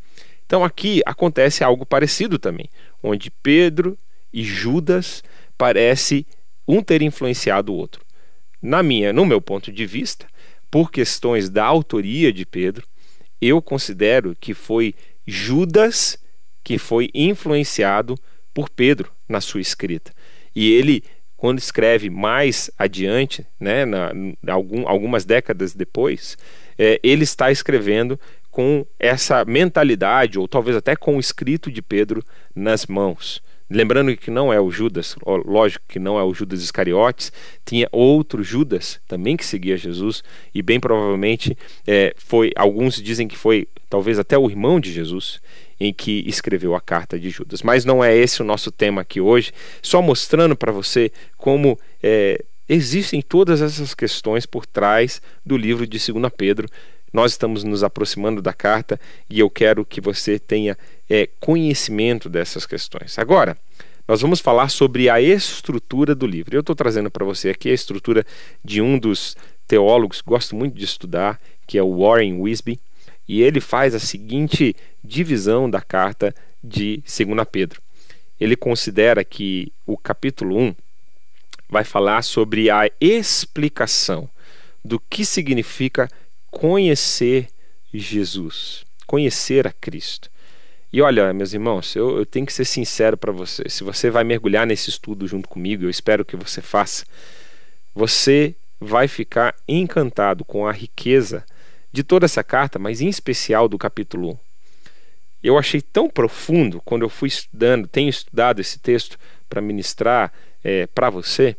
[0.53, 2.69] Então aqui acontece algo parecido também,
[3.03, 3.97] onde Pedro
[4.31, 5.25] e Judas
[5.57, 6.27] parece
[6.69, 8.05] um ter influenciado o outro.
[8.61, 10.27] Na minha, no meu ponto de vista,
[10.71, 12.87] por questões da autoria de Pedro,
[13.41, 14.95] eu considero que foi
[15.27, 16.19] Judas
[16.63, 18.15] que foi influenciado
[18.53, 20.13] por Pedro na sua escrita.
[20.55, 21.03] E ele,
[21.35, 24.13] quando escreve mais adiante, né, na,
[24.49, 26.37] algum, algumas décadas depois,
[26.79, 28.19] é, ele está escrevendo
[28.51, 32.23] com essa mentalidade, ou talvez até com o escrito de Pedro
[32.55, 33.43] nas mãos.
[33.71, 37.33] Lembrando que não é o Judas, lógico que não é o Judas Iscariotes,
[37.65, 40.23] tinha outro Judas também que seguia Jesus,
[40.55, 41.57] e bem provavelmente
[41.87, 45.41] é, foi, alguns dizem que foi talvez até o irmão de Jesus,
[45.81, 47.63] em que escreveu a carta de Judas.
[47.63, 52.45] Mas não é esse o nosso tema aqui hoje, só mostrando para você como é,
[52.73, 56.69] existem todas essas questões por trás do livro de 2 Pedro,
[57.13, 62.65] nós estamos nos aproximando da carta e eu quero que você tenha é, conhecimento dessas
[62.65, 63.19] questões.
[63.19, 63.57] Agora,
[64.09, 66.57] nós vamos falar sobre a estrutura do livro.
[66.57, 68.25] Eu estou trazendo para você aqui a estrutura
[68.65, 72.81] de um dos teólogos que gosto muito de estudar, que é o Warren Wisby,
[73.29, 77.81] e ele faz a seguinte divisão da carta de 2 Pedro.
[78.41, 80.75] Ele considera que o capítulo 1
[81.73, 84.29] vai falar sobre a explicação
[84.85, 86.07] do que significa
[86.51, 87.49] conhecer
[87.95, 90.31] Jesus, conhecer a Cristo.
[90.93, 93.71] E olha, meus irmãos, eu, eu tenho que ser sincero para você.
[93.71, 97.07] Se você vai mergulhar nesse estudo junto comigo, eu espero que você faça.
[97.95, 101.43] Você vai ficar encantado com a riqueza
[101.91, 104.39] de toda essa carta, mas em especial do capítulo 1.
[105.43, 110.31] Eu achei tão profundo quando eu fui estudando, tenho estudado esse texto para ministrar
[110.63, 111.57] é, para você,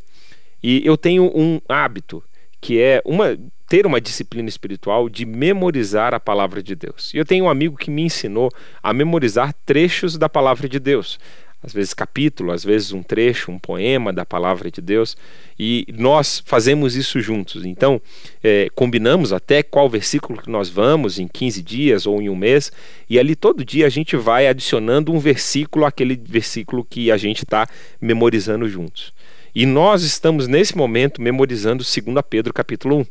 [0.61, 2.23] e eu tenho um hábito
[2.61, 3.37] que é uma
[3.67, 7.11] ter uma disciplina espiritual de memorizar a palavra de Deus.
[7.11, 8.51] E eu tenho um amigo que me ensinou
[8.83, 11.19] a memorizar trechos da palavra de Deus.
[11.63, 15.15] Às vezes capítulo, às vezes um trecho, um poema da palavra de Deus,
[15.57, 17.63] e nós fazemos isso juntos.
[17.63, 18.01] Então,
[18.43, 22.69] é, combinamos até qual versículo que nós vamos em 15 dias ou em um mês,
[23.09, 27.43] e ali todo dia a gente vai adicionando um versículo àquele versículo que a gente
[27.43, 27.65] está
[28.01, 29.13] memorizando juntos.
[29.55, 33.05] E nós estamos nesse momento memorizando 2 Pedro capítulo 1.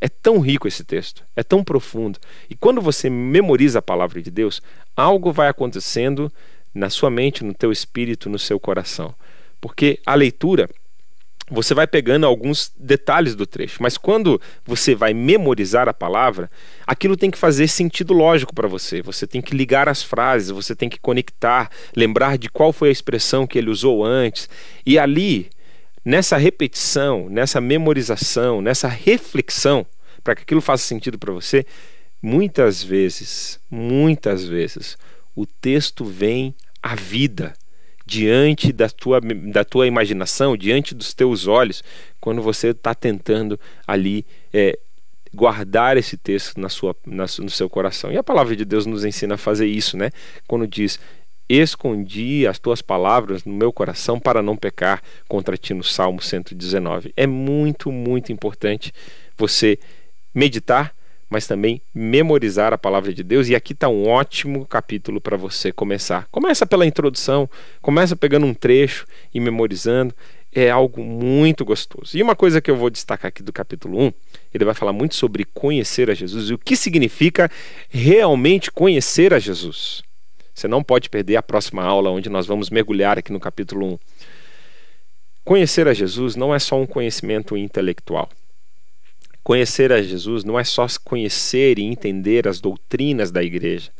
[0.00, 2.18] É tão rico esse texto, é tão profundo.
[2.50, 4.60] E quando você memoriza a palavra de Deus,
[4.96, 6.32] algo vai acontecendo
[6.74, 9.14] na sua mente, no teu espírito, no seu coração.
[9.60, 10.68] Porque a leitura,
[11.50, 16.50] você vai pegando alguns detalhes do trecho, mas quando você vai memorizar a palavra,
[16.86, 19.02] aquilo tem que fazer sentido lógico para você.
[19.02, 22.92] Você tem que ligar as frases, você tem que conectar, lembrar de qual foi a
[22.92, 24.48] expressão que ele usou antes.
[24.84, 25.50] E ali,
[26.04, 29.86] nessa repetição, nessa memorização, nessa reflexão,
[30.22, 31.66] para que aquilo faça sentido para você,
[32.22, 34.96] muitas vezes, muitas vezes,
[35.36, 36.54] o texto vem
[36.84, 37.54] à vida
[38.04, 41.82] diante da tua, da tua imaginação, diante dos teus olhos,
[42.20, 44.78] quando você está tentando ali é,
[45.32, 48.12] guardar esse texto na sua, na, no seu coração.
[48.12, 50.10] E a palavra de Deus nos ensina a fazer isso, né?
[50.46, 51.00] Quando diz:
[51.48, 57.14] Escondi as tuas palavras no meu coração para não pecar contra ti, no Salmo 119.
[57.16, 58.92] É muito, muito importante
[59.38, 59.78] você
[60.34, 60.94] meditar,
[61.28, 63.48] mas também memorizar a palavra de Deus.
[63.48, 66.26] E aqui está um ótimo capítulo para você começar.
[66.30, 67.48] Começa pela introdução,
[67.80, 70.14] começa pegando um trecho e memorizando.
[70.56, 72.16] é algo muito gostoso.
[72.16, 74.12] E uma coisa que eu vou destacar aqui do capítulo 1,
[74.54, 77.50] ele vai falar muito sobre conhecer a Jesus e o que significa
[77.90, 80.02] realmente conhecer a Jesus.
[80.54, 83.98] Você não pode perder a próxima aula, onde nós vamos mergulhar aqui no capítulo 1.
[85.44, 88.30] Conhecer a Jesus não é só um conhecimento intelectual.
[89.44, 93.92] Conhecer a Jesus não é só conhecer e entender as doutrinas da igreja.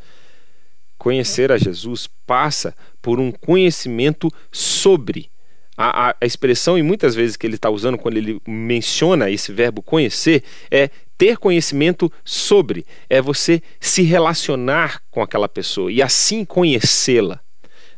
[0.97, 5.29] Conhecer a Jesus passa por um conhecimento sobre
[5.77, 9.53] a, a, a expressão, e muitas vezes que ele está usando quando ele menciona esse
[9.53, 16.45] verbo conhecer, é ter conhecimento sobre, é você se relacionar com aquela pessoa e assim
[16.45, 17.39] conhecê-la.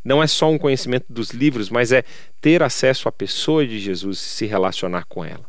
[0.04, 2.02] Não é só um conhecimento dos livros, mas é
[2.40, 5.44] ter acesso à pessoa de Jesus e se relacionar com ela.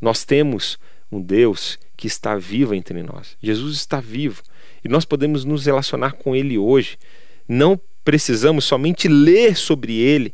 [0.00, 0.78] Nós temos
[1.10, 3.36] um Deus que está vivo entre nós.
[3.42, 4.42] Jesus está vivo
[4.84, 6.98] e nós podemos nos relacionar com ele hoje.
[7.48, 10.32] Não precisamos somente ler sobre ele,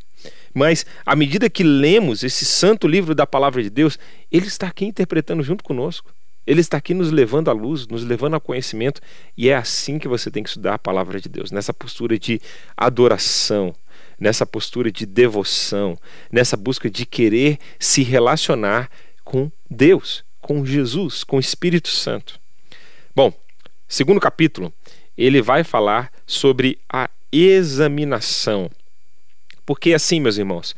[0.54, 3.98] mas à medida que lemos esse santo livro da palavra de Deus,
[4.30, 6.14] ele está aqui interpretando junto conosco.
[6.46, 9.00] Ele está aqui nos levando à luz, nos levando ao conhecimento,
[9.36, 12.40] e é assim que você tem que estudar a palavra de Deus, nessa postura de
[12.76, 13.74] adoração,
[14.18, 15.98] nessa postura de devoção,
[16.30, 18.88] nessa busca de querer se relacionar
[19.24, 22.38] com Deus, com Jesus, com o Espírito Santo.
[23.12, 23.32] Bom,
[23.88, 24.72] segundo capítulo,
[25.18, 28.70] ele vai falar sobre a examinação.
[29.64, 30.76] Porque assim, meus irmãos,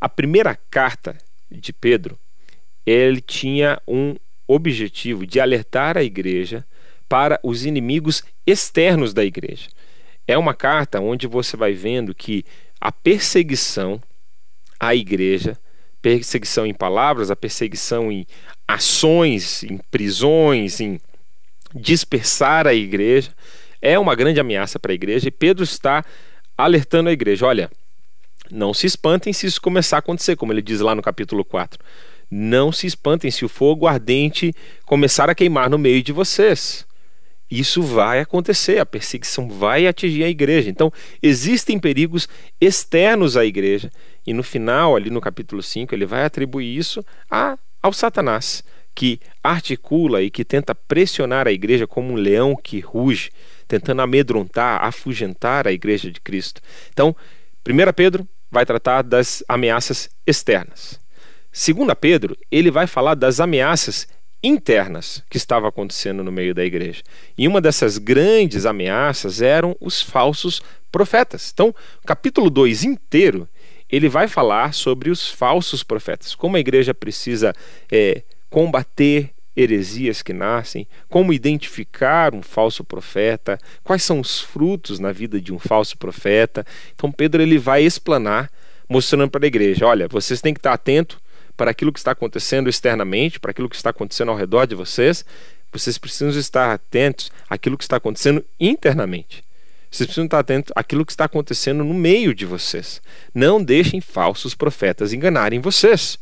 [0.00, 1.16] a primeira carta
[1.48, 2.18] de Pedro,
[2.84, 4.16] ele tinha um
[4.48, 6.66] objetivo de alertar a igreja
[7.08, 9.68] para os inimigos externos da igreja.
[10.26, 12.44] É uma carta onde você vai vendo que
[12.80, 14.02] a perseguição
[14.80, 15.56] à igreja,
[16.02, 18.26] perseguição em palavras, a perseguição em
[18.66, 21.00] ações, em prisões, em
[21.74, 23.30] dispersar a igreja,
[23.80, 26.04] é uma grande ameaça para a igreja e Pedro está
[26.56, 27.70] alertando a igreja: olha,
[28.50, 31.78] não se espantem se isso começar a acontecer, como ele diz lá no capítulo 4.
[32.30, 34.52] Não se espantem se o fogo ardente
[34.84, 36.86] começar a queimar no meio de vocês.
[37.50, 40.70] Isso vai acontecer, a perseguição vai atingir a igreja.
[40.70, 42.28] Então, existem perigos
[42.60, 43.92] externos à igreja.
[44.26, 49.20] E no final, ali no capítulo 5, ele vai atribuir isso a, ao Satanás, que
[49.42, 53.30] articula e que tenta pressionar a igreja como um leão que ruge,
[53.68, 56.62] tentando amedrontar, afugentar a igreja de Cristo.
[56.94, 57.14] Então,
[57.68, 60.98] 1 Pedro vai tratar das ameaças externas.
[61.52, 64.08] 2 Pedro, ele vai falar das ameaças
[64.42, 67.02] internas que estavam acontecendo no meio da igreja.
[67.36, 71.50] E uma dessas grandes ameaças eram os falsos profetas.
[71.52, 71.74] Então,
[72.06, 73.46] capítulo 2 inteiro,
[73.94, 77.54] ele vai falar sobre os falsos profetas, como a igreja precisa
[77.90, 85.12] é, combater heresias que nascem, como identificar um falso profeta, quais são os frutos na
[85.12, 86.66] vida de um falso profeta.
[86.94, 88.50] Então Pedro ele vai explanar,
[88.88, 91.20] mostrando para a igreja, olha, vocês têm que estar atento
[91.56, 95.24] para aquilo que está acontecendo externamente, para aquilo que está acontecendo ao redor de vocês.
[95.72, 99.44] Vocês precisam estar atentos àquilo que está acontecendo internamente.
[99.94, 103.00] Vocês precisam estar atentos àquilo que está acontecendo no meio de vocês.
[103.32, 106.18] Não deixem falsos profetas enganarem vocês.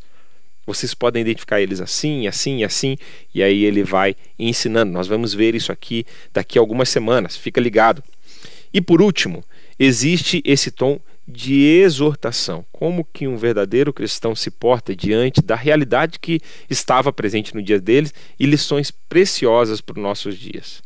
[0.67, 2.99] Vocês podem identificar eles assim, assim, assim,
[3.35, 4.93] e aí ele vai ensinando.
[4.93, 6.05] Nós vamos ver isso aqui
[6.35, 7.35] daqui a algumas semanas.
[7.35, 8.05] Fica ligado.
[8.75, 9.43] E por último,
[9.79, 12.67] existe esse tom de exortação.
[12.73, 17.81] Como que um verdadeiro cristão se porta diante da realidade que estava presente no dia
[17.81, 20.83] deles e lições preciosas para os nossos dias.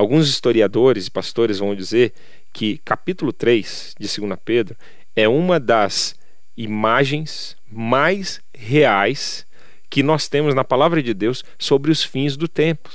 [0.00, 2.14] Alguns historiadores e pastores vão dizer
[2.54, 4.74] que capítulo 3 de 2 Pedro
[5.14, 6.16] é uma das
[6.56, 9.44] imagens mais reais
[9.90, 12.88] que nós temos na palavra de Deus sobre os fins do tempo.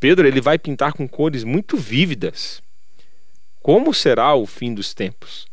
[0.00, 2.62] Pedro ele vai pintar com cores muito vívidas
[3.60, 5.46] como será o fim dos tempos.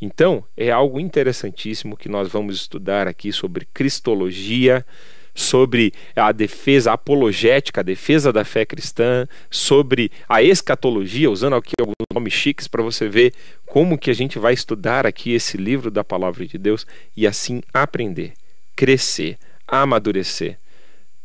[0.00, 4.84] Então, é algo interessantíssimo que nós vamos estudar aqui sobre cristologia,
[5.34, 11.94] sobre a defesa apologética, a defesa da fé cristã, sobre a escatologia, usando aqui alguns
[12.12, 13.34] nomes chiques para você ver
[13.66, 17.62] como que a gente vai estudar aqui esse livro da palavra de Deus e assim
[17.72, 18.34] aprender,
[18.76, 20.56] crescer, amadurecer.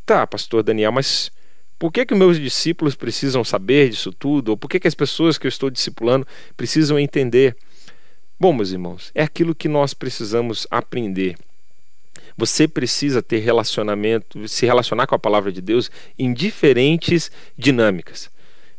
[0.05, 1.31] Tá, pastor Daniel, mas
[1.77, 4.49] por que que meus discípulos precisam saber disso tudo?
[4.49, 7.55] Ou por que que as pessoas que eu estou discipulando precisam entender?
[8.39, 11.35] Bom, meus irmãos, é aquilo que nós precisamos aprender
[12.39, 18.29] você precisa ter relacionamento, se relacionar com a palavra de Deus em diferentes dinâmicas.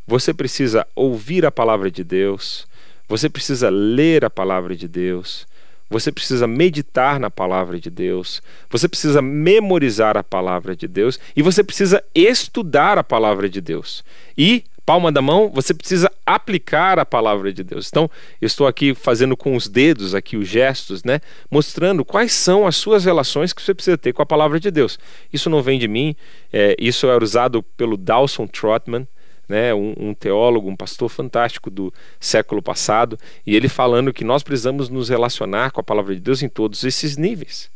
[0.07, 2.67] Você precisa ouvir a palavra de Deus,
[3.07, 5.47] você precisa ler a palavra de Deus,
[5.91, 8.41] você precisa meditar na palavra de Deus,
[8.71, 14.03] você precisa memorizar a palavra de Deus e você precisa estudar a palavra de Deus.
[14.39, 17.87] E palma da mão, você precisa aplicar a palavra de Deus.
[17.89, 18.11] Então,
[18.41, 22.75] eu estou aqui fazendo com os dedos aqui os gestos, né, mostrando quais são as
[22.75, 24.99] suas relações que você precisa ter com a palavra de Deus.
[25.33, 26.17] Isso não vem de mim,
[26.53, 29.07] é, isso é usado pelo Dawson Trotman,
[29.49, 33.17] né, um, um, teólogo, um pastor fantástico do século passado,
[33.47, 36.83] e ele falando que nós precisamos nos relacionar com a palavra de Deus em todos
[36.83, 37.71] esses níveis.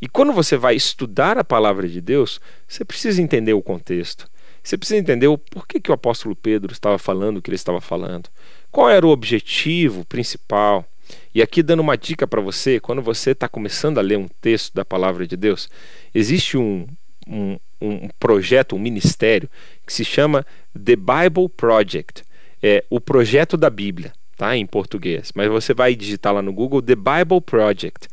[0.00, 4.26] E quando você vai estudar a palavra de Deus, você precisa entender o contexto.
[4.66, 7.80] Você precisa entender o porquê que o apóstolo Pedro estava falando o que ele estava
[7.80, 8.28] falando.
[8.68, 10.84] Qual era o objetivo principal?
[11.32, 14.74] E aqui dando uma dica para você, quando você está começando a ler um texto
[14.74, 15.70] da palavra de Deus,
[16.12, 16.84] existe um,
[17.28, 19.48] um, um projeto, um ministério
[19.86, 20.44] que se chama
[20.74, 22.24] The Bible Project,
[22.60, 24.56] é o projeto da Bíblia, tá?
[24.56, 25.30] Em português.
[25.32, 28.08] Mas você vai digitar lá no Google The Bible Project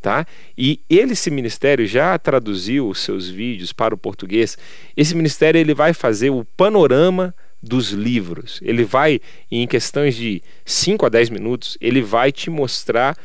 [0.00, 0.26] tá?
[0.56, 4.56] E ele, esse ministério já traduziu os seus vídeos para o português.
[4.96, 8.60] Esse ministério ele vai fazer o panorama dos livros.
[8.62, 9.20] Ele vai,
[9.50, 13.16] em questões de 5 a 10 minutos, ele vai te mostrar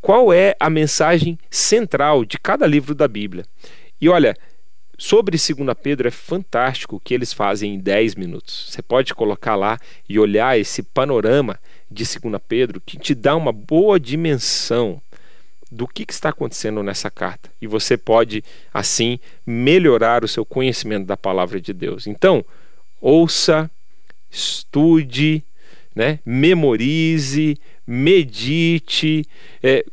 [0.00, 3.44] qual é a mensagem central de cada livro da Bíblia.
[4.00, 4.34] E olha,
[4.98, 8.66] sobre 2 Pedro é fantástico o que eles fazem em 10 minutos.
[8.68, 11.58] Você pode colocar lá e olhar esse panorama
[11.90, 15.00] de 2 Pedro que te dá uma boa dimensão
[15.70, 17.50] do que, que, está acontecendo nessa carta.
[17.60, 18.42] E você pode,
[18.74, 22.06] assim, melhorar o seu conhecimento da palavra de Deus.
[22.06, 22.44] Então,
[23.00, 23.70] ouça,
[24.30, 25.44] estude,
[25.94, 27.56] né, memorize,
[27.86, 29.24] medite,
[29.62, 29.84] é,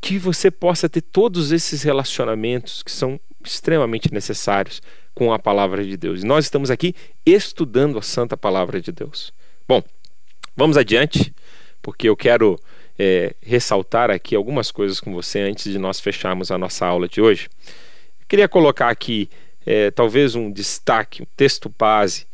[0.00, 4.80] que você possa ter todos esses relacionamentos que são extremamente necessários
[5.14, 6.22] com a palavra de Deus.
[6.22, 9.32] E nós estamos aqui estudando a santa palavra de Deus.
[9.66, 9.82] Bom,
[10.56, 11.34] vamos adiante,
[11.80, 12.60] porque eu quero
[12.98, 17.20] é, ressaltar aqui algumas coisas com você antes de nós fecharmos a nossa aula de
[17.20, 17.48] hoje.
[18.28, 19.28] queria colocar aqui
[19.64, 22.26] é, talvez um destaque, um texto base,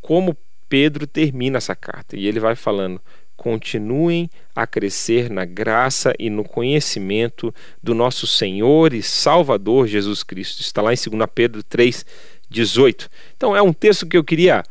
[0.00, 0.36] como
[0.68, 2.16] Pedro termina essa carta.
[2.16, 3.00] E ele vai falando:
[3.36, 10.60] continuem a crescer na graça e no conhecimento do nosso Senhor e Salvador Jesus Cristo.
[10.60, 12.04] Está lá em 2 Pedro 3,
[12.48, 13.10] 18.
[13.36, 14.64] Então é um texto que eu queria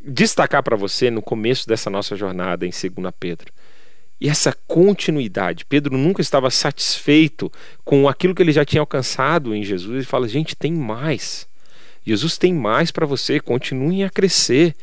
[0.00, 3.52] destacar para você no começo dessa nossa jornada em 2 Pedro.
[4.20, 7.50] E essa continuidade, Pedro nunca estava satisfeito
[7.84, 9.94] com aquilo que ele já tinha alcançado em Jesus.
[9.94, 11.48] Ele fala: gente, tem mais.
[12.04, 14.74] Jesus tem mais para você, continuem a crescer.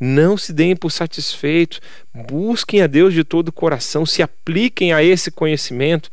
[0.00, 1.80] Não se deem por satisfeitos,
[2.14, 6.08] busquem a Deus de todo o coração, se apliquem a esse conhecimento.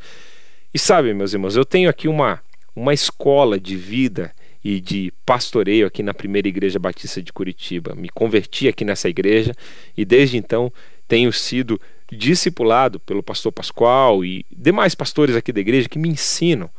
[0.73, 2.41] E sabe, meus irmãos, eu tenho aqui uma,
[2.75, 4.31] uma escola de vida
[4.63, 7.93] e de pastoreio aqui na primeira igreja batista de Curitiba.
[7.93, 9.53] Me converti aqui nessa igreja
[9.95, 10.73] e desde então
[11.07, 11.79] tenho sido
[12.11, 16.69] discipulado pelo pastor Pascoal e demais pastores aqui da igreja que me ensinam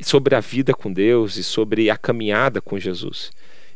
[0.00, 3.30] sobre a vida com Deus e sobre a caminhada com Jesus.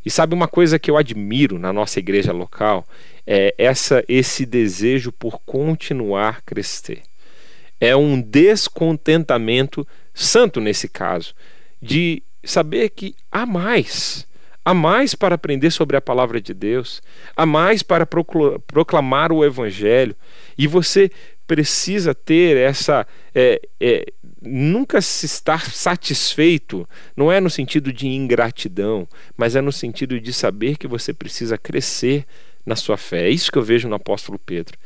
[0.04, 2.86] E sabe uma coisa que eu admiro na nossa igreja local
[3.26, 7.02] é essa esse desejo por continuar crescer.
[7.80, 11.34] É um descontentamento santo nesse caso
[11.80, 14.26] de saber que há mais
[14.68, 17.00] há mais para aprender sobre a palavra de Deus,
[17.34, 20.14] há mais para proclamar o Evangelho,
[20.58, 21.10] e você
[21.46, 23.06] precisa ter essa.
[23.34, 24.04] É, é,
[24.42, 29.08] nunca se estar satisfeito, não é no sentido de ingratidão,
[29.38, 32.26] mas é no sentido de saber que você precisa crescer
[32.66, 33.26] na sua fé.
[33.26, 34.76] É isso que eu vejo no apóstolo Pedro.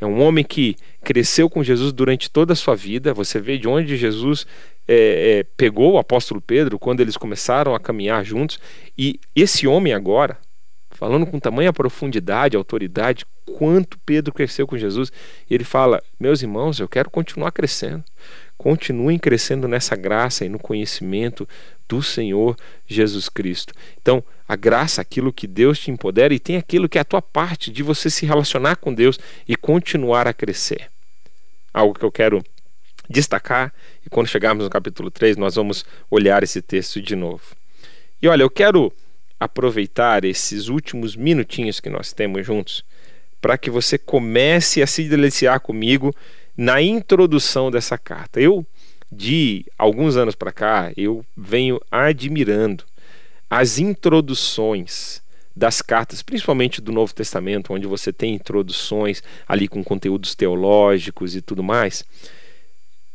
[0.00, 3.14] É um homem que cresceu com Jesus durante toda a sua vida.
[3.14, 4.46] Você vê de onde Jesus
[4.86, 8.58] é, é, pegou o apóstolo Pedro quando eles começaram a caminhar juntos.
[8.98, 10.36] E esse homem agora,
[10.90, 15.12] falando com tamanha profundidade, autoridade, quanto Pedro cresceu com Jesus,
[15.50, 18.02] ele fala: Meus irmãos, eu quero continuar crescendo.
[18.64, 21.46] Continuem crescendo nessa graça e no conhecimento
[21.86, 22.56] do Senhor
[22.86, 23.74] Jesus Cristo.
[24.00, 27.20] Então, a graça, aquilo que Deus te empodera, e tem aquilo que é a tua
[27.20, 30.88] parte de você se relacionar com Deus e continuar a crescer.
[31.74, 32.42] Algo que eu quero
[33.06, 33.70] destacar,
[34.02, 37.44] e quando chegarmos no capítulo 3, nós vamos olhar esse texto de novo.
[38.22, 38.90] E olha, eu quero
[39.38, 42.82] aproveitar esses últimos minutinhos que nós temos juntos
[43.42, 46.14] para que você comece a se deliciar comigo
[46.56, 48.40] na introdução dessa carta.
[48.40, 48.66] Eu,
[49.10, 52.84] de alguns anos para cá, eu venho admirando
[53.48, 55.22] as introduções
[55.56, 61.40] das cartas, principalmente do Novo Testamento, onde você tem introduções ali com conteúdos teológicos e
[61.40, 62.04] tudo mais.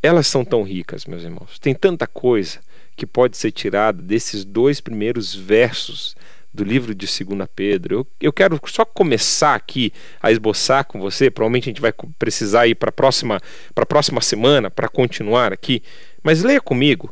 [0.02, 1.58] Elas são tão ricas, meus irmãos.
[1.58, 2.60] Tem tanta coisa
[2.96, 6.16] que pode ser tirada desses dois primeiros versos
[6.52, 7.94] do livro de 2 Pedro.
[7.94, 11.30] Eu, eu quero só começar aqui a esboçar com você.
[11.30, 13.40] Provavelmente a gente vai precisar ir para a próxima,
[13.88, 15.82] próxima semana para continuar aqui.
[16.22, 17.10] Mas leia comigo.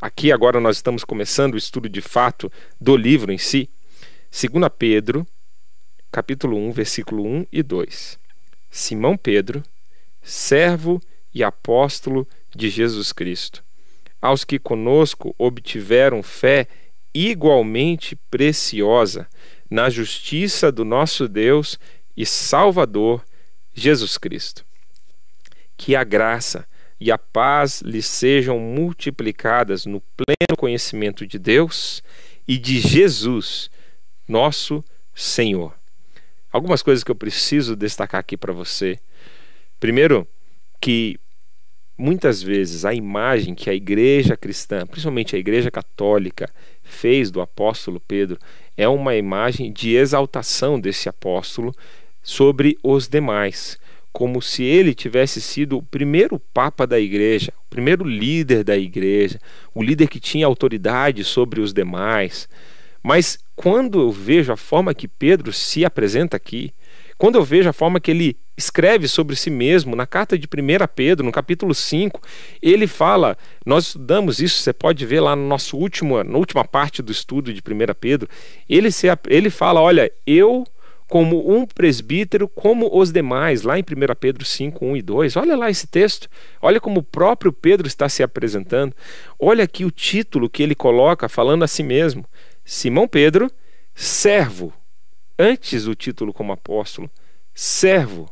[0.00, 3.68] Aqui agora nós estamos começando o estudo de fato do livro em si.
[4.30, 5.26] 2 Pedro,
[6.12, 8.18] capítulo 1, versículo 1 e 2.
[8.70, 9.62] Simão Pedro,
[10.22, 11.00] servo
[11.32, 13.62] e apóstolo de Jesus Cristo,
[14.20, 16.66] aos que conosco obtiveram fé
[17.16, 19.26] igualmente preciosa
[19.70, 21.78] na justiça do nosso Deus
[22.14, 23.24] e Salvador
[23.72, 24.66] Jesus Cristo.
[25.78, 26.68] Que a graça
[27.00, 32.02] e a paz lhes sejam multiplicadas no pleno conhecimento de Deus
[32.46, 33.70] e de Jesus,
[34.28, 35.74] nosso Senhor.
[36.52, 38.98] Algumas coisas que eu preciso destacar aqui para você.
[39.80, 40.28] Primeiro,
[40.80, 41.18] que
[41.96, 46.50] muitas vezes a imagem que a igreja cristã, principalmente a igreja católica,
[46.82, 48.38] fez do apóstolo Pedro
[48.76, 51.74] é uma imagem de exaltação desse apóstolo
[52.22, 53.78] sobre os demais,
[54.12, 59.40] como se ele tivesse sido o primeiro papa da igreja, o primeiro líder da igreja,
[59.74, 62.48] o líder que tinha autoridade sobre os demais.
[63.06, 66.74] Mas quando eu vejo a forma que Pedro se apresenta aqui,
[67.16, 70.48] quando eu vejo a forma que ele escreve sobre si mesmo, na carta de 1
[70.92, 72.20] Pedro, no capítulo 5,
[72.60, 77.00] ele fala, nós estudamos isso, você pode ver lá no nosso último, na última parte
[77.00, 78.28] do estudo de 1 Pedro,
[78.68, 80.66] ele, se, ele fala, olha, eu
[81.08, 83.84] como um presbítero, como os demais, lá em 1
[84.18, 85.36] Pedro 5, 1 e 2.
[85.36, 86.28] Olha lá esse texto,
[86.60, 88.92] olha como o próprio Pedro está se apresentando.
[89.38, 92.24] Olha aqui o título que ele coloca falando a si mesmo.
[92.68, 93.48] Simão Pedro,
[93.94, 94.74] servo.
[95.38, 97.08] Antes o título como apóstolo,
[97.54, 98.28] servo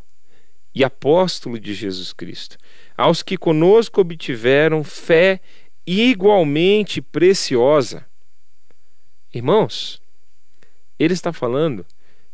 [0.74, 2.59] e apóstolo de Jesus Cristo,
[2.97, 5.41] aos que conosco obtiveram fé
[5.87, 8.05] igualmente preciosa.
[9.32, 10.03] Irmãos,
[10.99, 11.87] ele está falando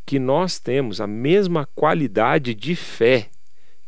[0.07, 3.29] que nós temos a mesma qualidade de fé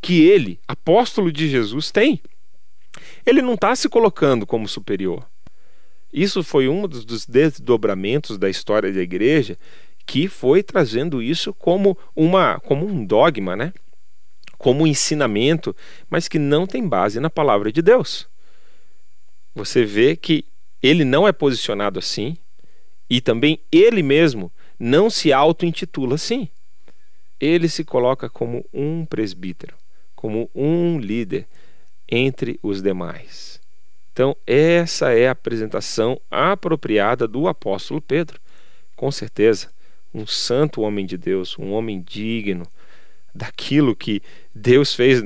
[0.02, 2.20] que ele, apóstolo de Jesus, tem.
[3.24, 5.31] Ele não está se colocando como superior.
[6.12, 9.58] Isso foi um dos desdobramentos da história da igreja
[10.04, 13.72] que foi trazendo isso como uma como um dogma, né?
[14.58, 15.74] Como um ensinamento,
[16.10, 18.28] mas que não tem base na palavra de Deus.
[19.54, 20.44] Você vê que
[20.82, 22.36] ele não é posicionado assim
[23.08, 26.48] e também ele mesmo não se auto-intitula assim.
[27.40, 29.74] Ele se coloca como um presbítero,
[30.14, 31.46] como um líder
[32.08, 33.51] entre os demais.
[34.12, 38.38] Então, essa é a apresentação apropriada do apóstolo Pedro.
[38.94, 39.68] Com certeza,
[40.14, 42.66] um santo homem de Deus, um homem digno
[43.34, 44.22] daquilo que
[44.54, 45.24] Deus fez.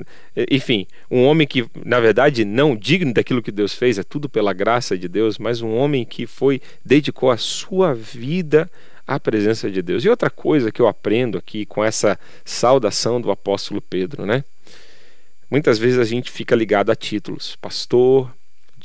[0.50, 4.52] Enfim, um homem que, na verdade, não digno daquilo que Deus fez, é tudo pela
[4.52, 8.70] graça de Deus, mas um homem que foi, dedicou a sua vida
[9.04, 10.04] à presença de Deus.
[10.04, 14.44] E outra coisa que eu aprendo aqui com essa saudação do apóstolo Pedro, né?
[15.50, 18.32] Muitas vezes a gente fica ligado a títulos: pastor,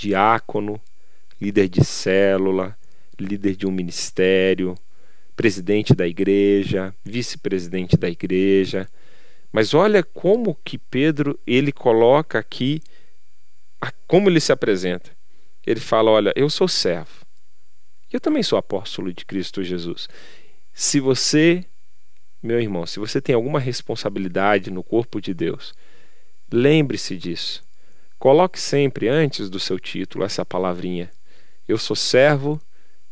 [0.01, 0.81] diácono,
[1.39, 2.75] líder de célula,
[3.19, 4.75] líder de um ministério,
[5.35, 8.87] presidente da igreja, vice-presidente da igreja.
[9.51, 12.81] Mas olha como que Pedro ele coloca aqui
[14.07, 15.11] como ele se apresenta.
[15.65, 17.25] Ele fala: "Olha, eu sou servo.
[18.11, 20.09] Eu também sou apóstolo de Cristo Jesus.
[20.73, 21.63] Se você,
[22.41, 25.73] meu irmão, se você tem alguma responsabilidade no corpo de Deus,
[26.51, 27.63] lembre-se disso.
[28.21, 31.09] Coloque sempre antes do seu título essa palavrinha:
[31.67, 32.61] Eu sou servo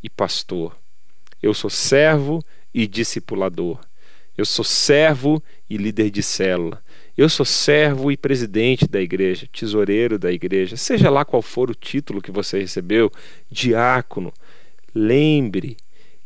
[0.03, 0.78] e pastor.
[1.41, 3.80] Eu sou servo e discipulador.
[4.38, 6.80] Eu sou servo e líder de célula.
[7.18, 11.76] Eu sou servo e presidente da igreja, tesoureiro da igreja, seja lá qual for o
[11.76, 13.12] título que você recebeu,
[13.49, 14.32] diácono.
[14.93, 15.76] Lembre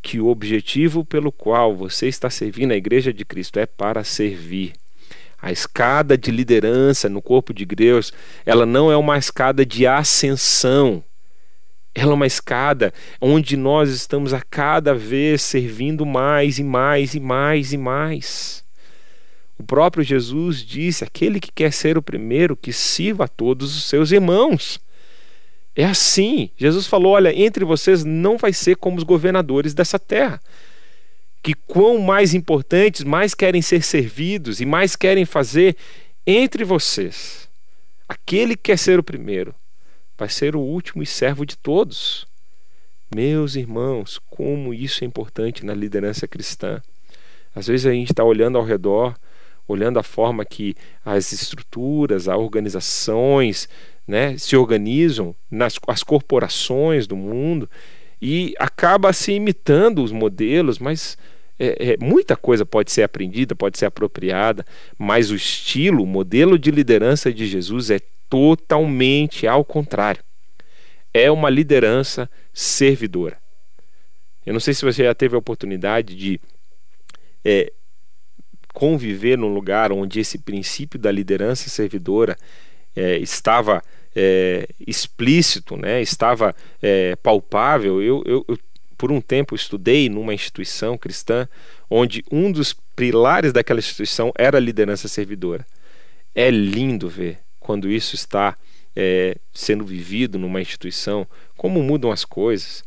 [0.01, 4.73] que o objetivo pelo qual você está servindo a igreja de Cristo é para servir.
[5.43, 8.13] A escada de liderança no corpo de Deus,
[8.45, 11.03] ela não é uma escada de ascensão.
[11.93, 17.19] Ela é uma escada onde nós estamos a cada vez servindo mais e mais e
[17.19, 18.63] mais e mais.
[19.59, 23.83] O próprio Jesus disse: aquele que quer ser o primeiro, que sirva a todos os
[23.83, 24.79] seus irmãos.
[25.75, 26.51] É assim.
[26.55, 30.39] Jesus falou: olha, entre vocês não vai ser como os governadores dessa terra
[31.43, 35.75] que quão mais importantes, mais querem ser servidos e mais querem fazer
[36.25, 37.49] entre vocês.
[38.07, 39.53] Aquele que quer ser o primeiro
[40.17, 42.25] vai ser o último e servo de todos.
[43.13, 46.81] Meus irmãos, como isso é importante na liderança cristã.
[47.53, 49.13] Às vezes a gente está olhando ao redor,
[49.67, 53.67] olhando a forma que as estruturas, as organizações
[54.07, 57.69] né, se organizam, nas, as corporações do mundo,
[58.21, 61.17] e acaba se imitando os modelos, mas
[61.59, 64.65] é, é, muita coisa pode ser aprendida, pode ser apropriada,
[64.97, 67.99] mas o estilo, o modelo de liderança de Jesus é
[68.29, 70.23] totalmente ao contrário.
[71.13, 73.37] É uma liderança servidora.
[74.45, 76.39] Eu não sei se você já teve a oportunidade de
[77.45, 77.71] é,
[78.73, 82.35] conviver num lugar onde esse princípio da liderança servidora
[82.95, 83.81] é, estava
[84.15, 88.01] é, explícito, né, estava é, palpável.
[88.01, 88.57] Eu, eu, eu,
[89.03, 91.45] por um tempo, estudei numa instituição cristã
[91.89, 95.67] onde um dos pilares daquela instituição era a liderança servidora.
[96.33, 98.57] É lindo ver quando isso está
[98.95, 101.27] é, sendo vivido numa instituição,
[101.57, 102.81] como mudam as coisas,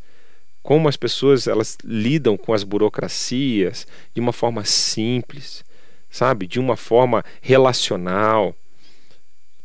[0.62, 5.62] como as pessoas elas lidam com as burocracias de uma forma simples,
[6.08, 8.56] sabe, de uma forma relacional.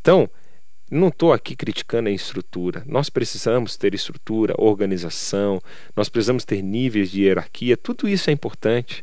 [0.02, 0.28] Então,
[0.92, 2.82] não estou aqui criticando a estrutura.
[2.86, 5.58] Nós precisamos ter estrutura, organização,
[5.96, 9.02] nós precisamos ter níveis de hierarquia, tudo isso é importante.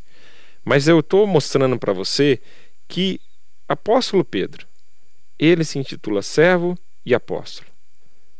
[0.64, 2.40] Mas eu estou mostrando para você
[2.88, 3.20] que
[3.68, 4.68] apóstolo Pedro,
[5.40, 7.68] ele se intitula servo e apóstolo.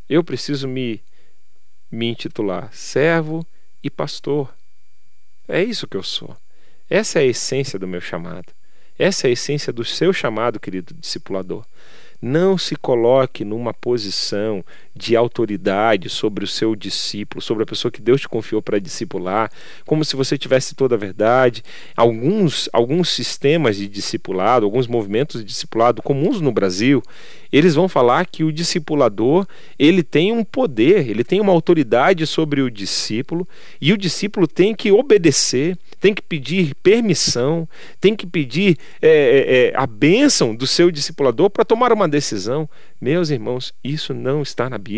[0.08, 1.02] Eu preciso me,
[1.90, 3.44] me intitular servo
[3.84, 4.54] e pastor.
[5.48, 6.38] É isso que eu sou.
[6.88, 8.54] Essa é a essência do meu chamado.
[8.98, 11.66] Essa é a essência do seu chamado, querido discipulador.
[12.22, 14.64] Não se coloque numa posição
[15.00, 19.50] de autoridade sobre o seu discípulo, sobre a pessoa que Deus te confiou para discipular,
[19.86, 21.64] como se você tivesse toda a verdade.
[21.96, 27.02] Alguns, alguns sistemas de discipulado, alguns movimentos de discipulado comuns no Brasil,
[27.52, 29.48] eles vão falar que o discipulador
[29.78, 33.48] ele tem um poder, ele tem uma autoridade sobre o discípulo
[33.80, 37.68] e o discípulo tem que obedecer, tem que pedir permissão,
[38.02, 42.70] tem que pedir é, é, é a bênção do seu discipulador para tomar uma decisão.
[43.02, 44.89] Meus irmãos, isso não está na Bíblia.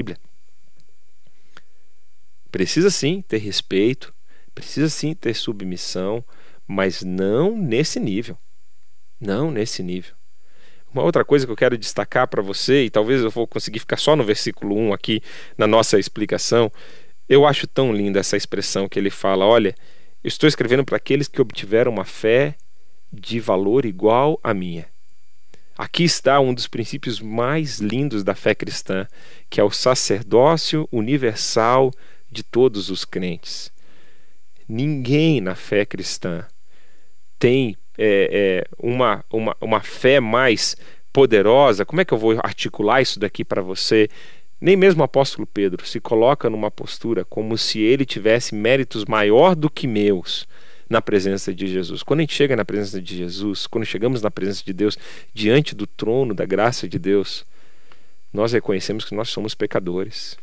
[2.51, 4.13] Precisa sim ter respeito,
[4.53, 6.23] precisa sim ter submissão,
[6.67, 8.37] mas não nesse nível.
[9.19, 10.13] Não nesse nível.
[10.93, 13.97] Uma outra coisa que eu quero destacar para você, e talvez eu vou conseguir ficar
[13.97, 15.21] só no versículo 1 aqui
[15.57, 16.69] na nossa explicação,
[17.29, 19.73] eu acho tão linda essa expressão que ele fala: olha,
[20.21, 22.55] eu estou escrevendo para aqueles que obtiveram uma fé
[23.11, 24.90] de valor igual à minha.
[25.81, 29.07] Aqui está um dos princípios mais lindos da fé cristã,
[29.49, 31.89] que é o sacerdócio universal
[32.31, 33.71] de todos os crentes.
[34.69, 36.45] Ninguém na fé cristã
[37.39, 40.77] tem é, é, uma, uma, uma fé mais
[41.11, 41.83] poderosa.
[41.83, 44.07] Como é que eu vou articular isso daqui para você?
[44.61, 49.55] Nem mesmo o apóstolo Pedro se coloca numa postura como se ele tivesse méritos maior
[49.55, 50.47] do que meus
[50.91, 52.03] na presença de Jesus.
[52.03, 54.97] Quando a gente chega na presença de Jesus, quando chegamos na presença de Deus,
[55.33, 57.45] diante do trono da graça de Deus,
[58.33, 60.37] nós reconhecemos que nós somos pecadores,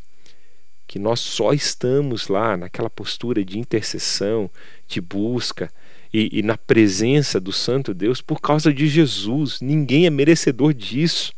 [0.87, 4.51] que nós só estamos lá naquela postura de intercessão,
[4.87, 5.71] de busca
[6.11, 9.61] e, e na presença do Santo Deus por causa de Jesus.
[9.61, 11.31] Ninguém é merecedor disso.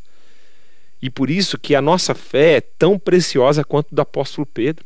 [1.02, 4.84] E por isso que a nossa fé é tão preciosa quanto do apóstolo Pedro.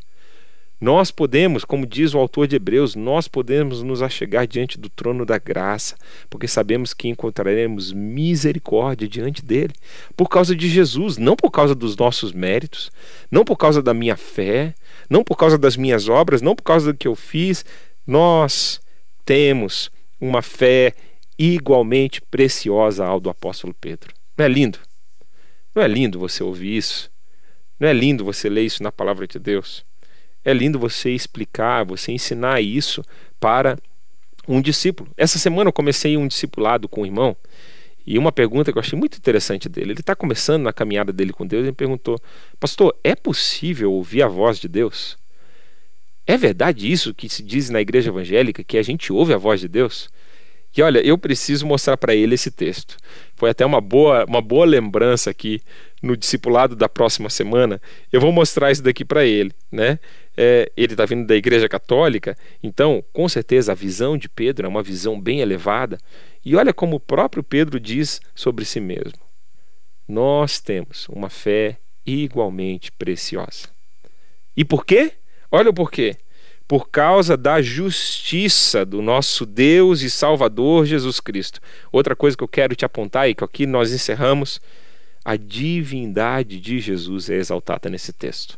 [0.85, 5.25] Nós podemos, como diz o autor de Hebreus, nós podemos nos achegar diante do trono
[5.25, 5.97] da graça,
[6.29, 9.73] porque sabemos que encontraremos misericórdia diante dele,
[10.15, 12.93] por causa de Jesus, não por causa dos nossos méritos,
[13.31, 14.75] não por causa da minha fé,
[15.09, 17.65] não por causa das minhas obras, não por causa do que eu fiz.
[18.07, 18.79] Nós
[19.25, 20.93] temos uma fé
[21.39, 24.13] igualmente preciosa ao do apóstolo Pedro.
[24.37, 24.79] Não é lindo?
[25.75, 27.11] Não é lindo você ouvir isso?
[27.81, 29.83] Não é lindo você ler isso na palavra de Deus?
[30.45, 33.03] É lindo você explicar, você ensinar isso
[33.41, 33.79] para
[34.47, 35.11] um discípulo.
[35.17, 37.37] Essa semana eu comecei um discipulado com um irmão
[38.07, 39.93] e uma pergunta que eu achei muito interessante dele.
[39.93, 42.21] Ele está começando na caminhada dele com Deus e me perguntou:
[42.61, 45.17] Pastor, é possível ouvir a voz de Deus?
[46.27, 49.61] É verdade isso que se diz na igreja evangélica, que a gente ouve a voz
[49.61, 50.09] de Deus?
[50.77, 52.97] E olha, eu preciso mostrar para ele esse texto.
[53.37, 55.63] Foi até uma boa, uma boa lembrança aqui
[56.03, 57.81] no discipulado da próxima semana.
[58.13, 60.01] Eu vou mostrar isso daqui para ele, né?
[60.37, 64.69] É, ele está vindo da Igreja Católica, então, com certeza, a visão de Pedro é
[64.69, 65.97] uma visão bem elevada.
[66.45, 69.21] E olha como o próprio Pedro diz sobre si mesmo:
[70.09, 73.69] Nós temos uma fé igualmente preciosa.
[74.57, 75.13] E por quê?
[75.53, 76.17] Olha o porquê
[76.67, 81.61] por causa da justiça do nosso Deus e Salvador Jesus Cristo.
[81.93, 84.61] Outra coisa que eu quero te apontar e que aqui nós encerramos,
[85.25, 88.57] a divindade de Jesus é exaltada nesse texto.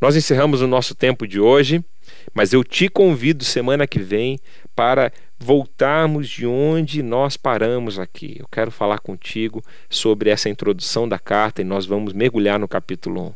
[0.00, 1.84] Nós encerramos o nosso tempo de hoje,
[2.32, 4.38] mas eu te convido semana que vem
[4.74, 8.36] para voltarmos de onde nós paramos aqui.
[8.38, 9.60] Eu quero falar contigo
[9.90, 13.34] sobre essa introdução da carta e nós vamos mergulhar no capítulo 1.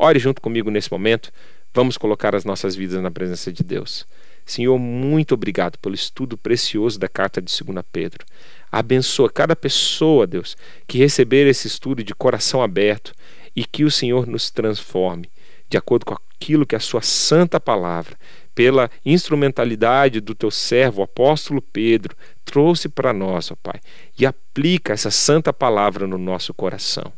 [0.00, 1.32] Ore junto comigo nesse momento.
[1.72, 4.06] Vamos colocar as nossas vidas na presença de Deus.
[4.44, 8.26] Senhor, muito obrigado pelo estudo precioso da carta de 2 Pedro.
[8.70, 10.56] Abençoa cada pessoa, Deus,
[10.86, 13.12] que receber esse estudo de coração aberto
[13.54, 15.30] e que o Senhor nos transforme
[15.70, 18.18] de acordo com aquilo que a Sua santa palavra
[18.52, 22.14] pela instrumentalidade do teu servo, o apóstolo Pedro,
[22.44, 23.80] trouxe para nós, ó Pai,
[24.18, 27.12] e aplica essa santa palavra no nosso coração.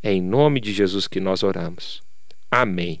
[0.00, 2.00] É em nome de Jesus que nós oramos.
[2.50, 3.00] Amém.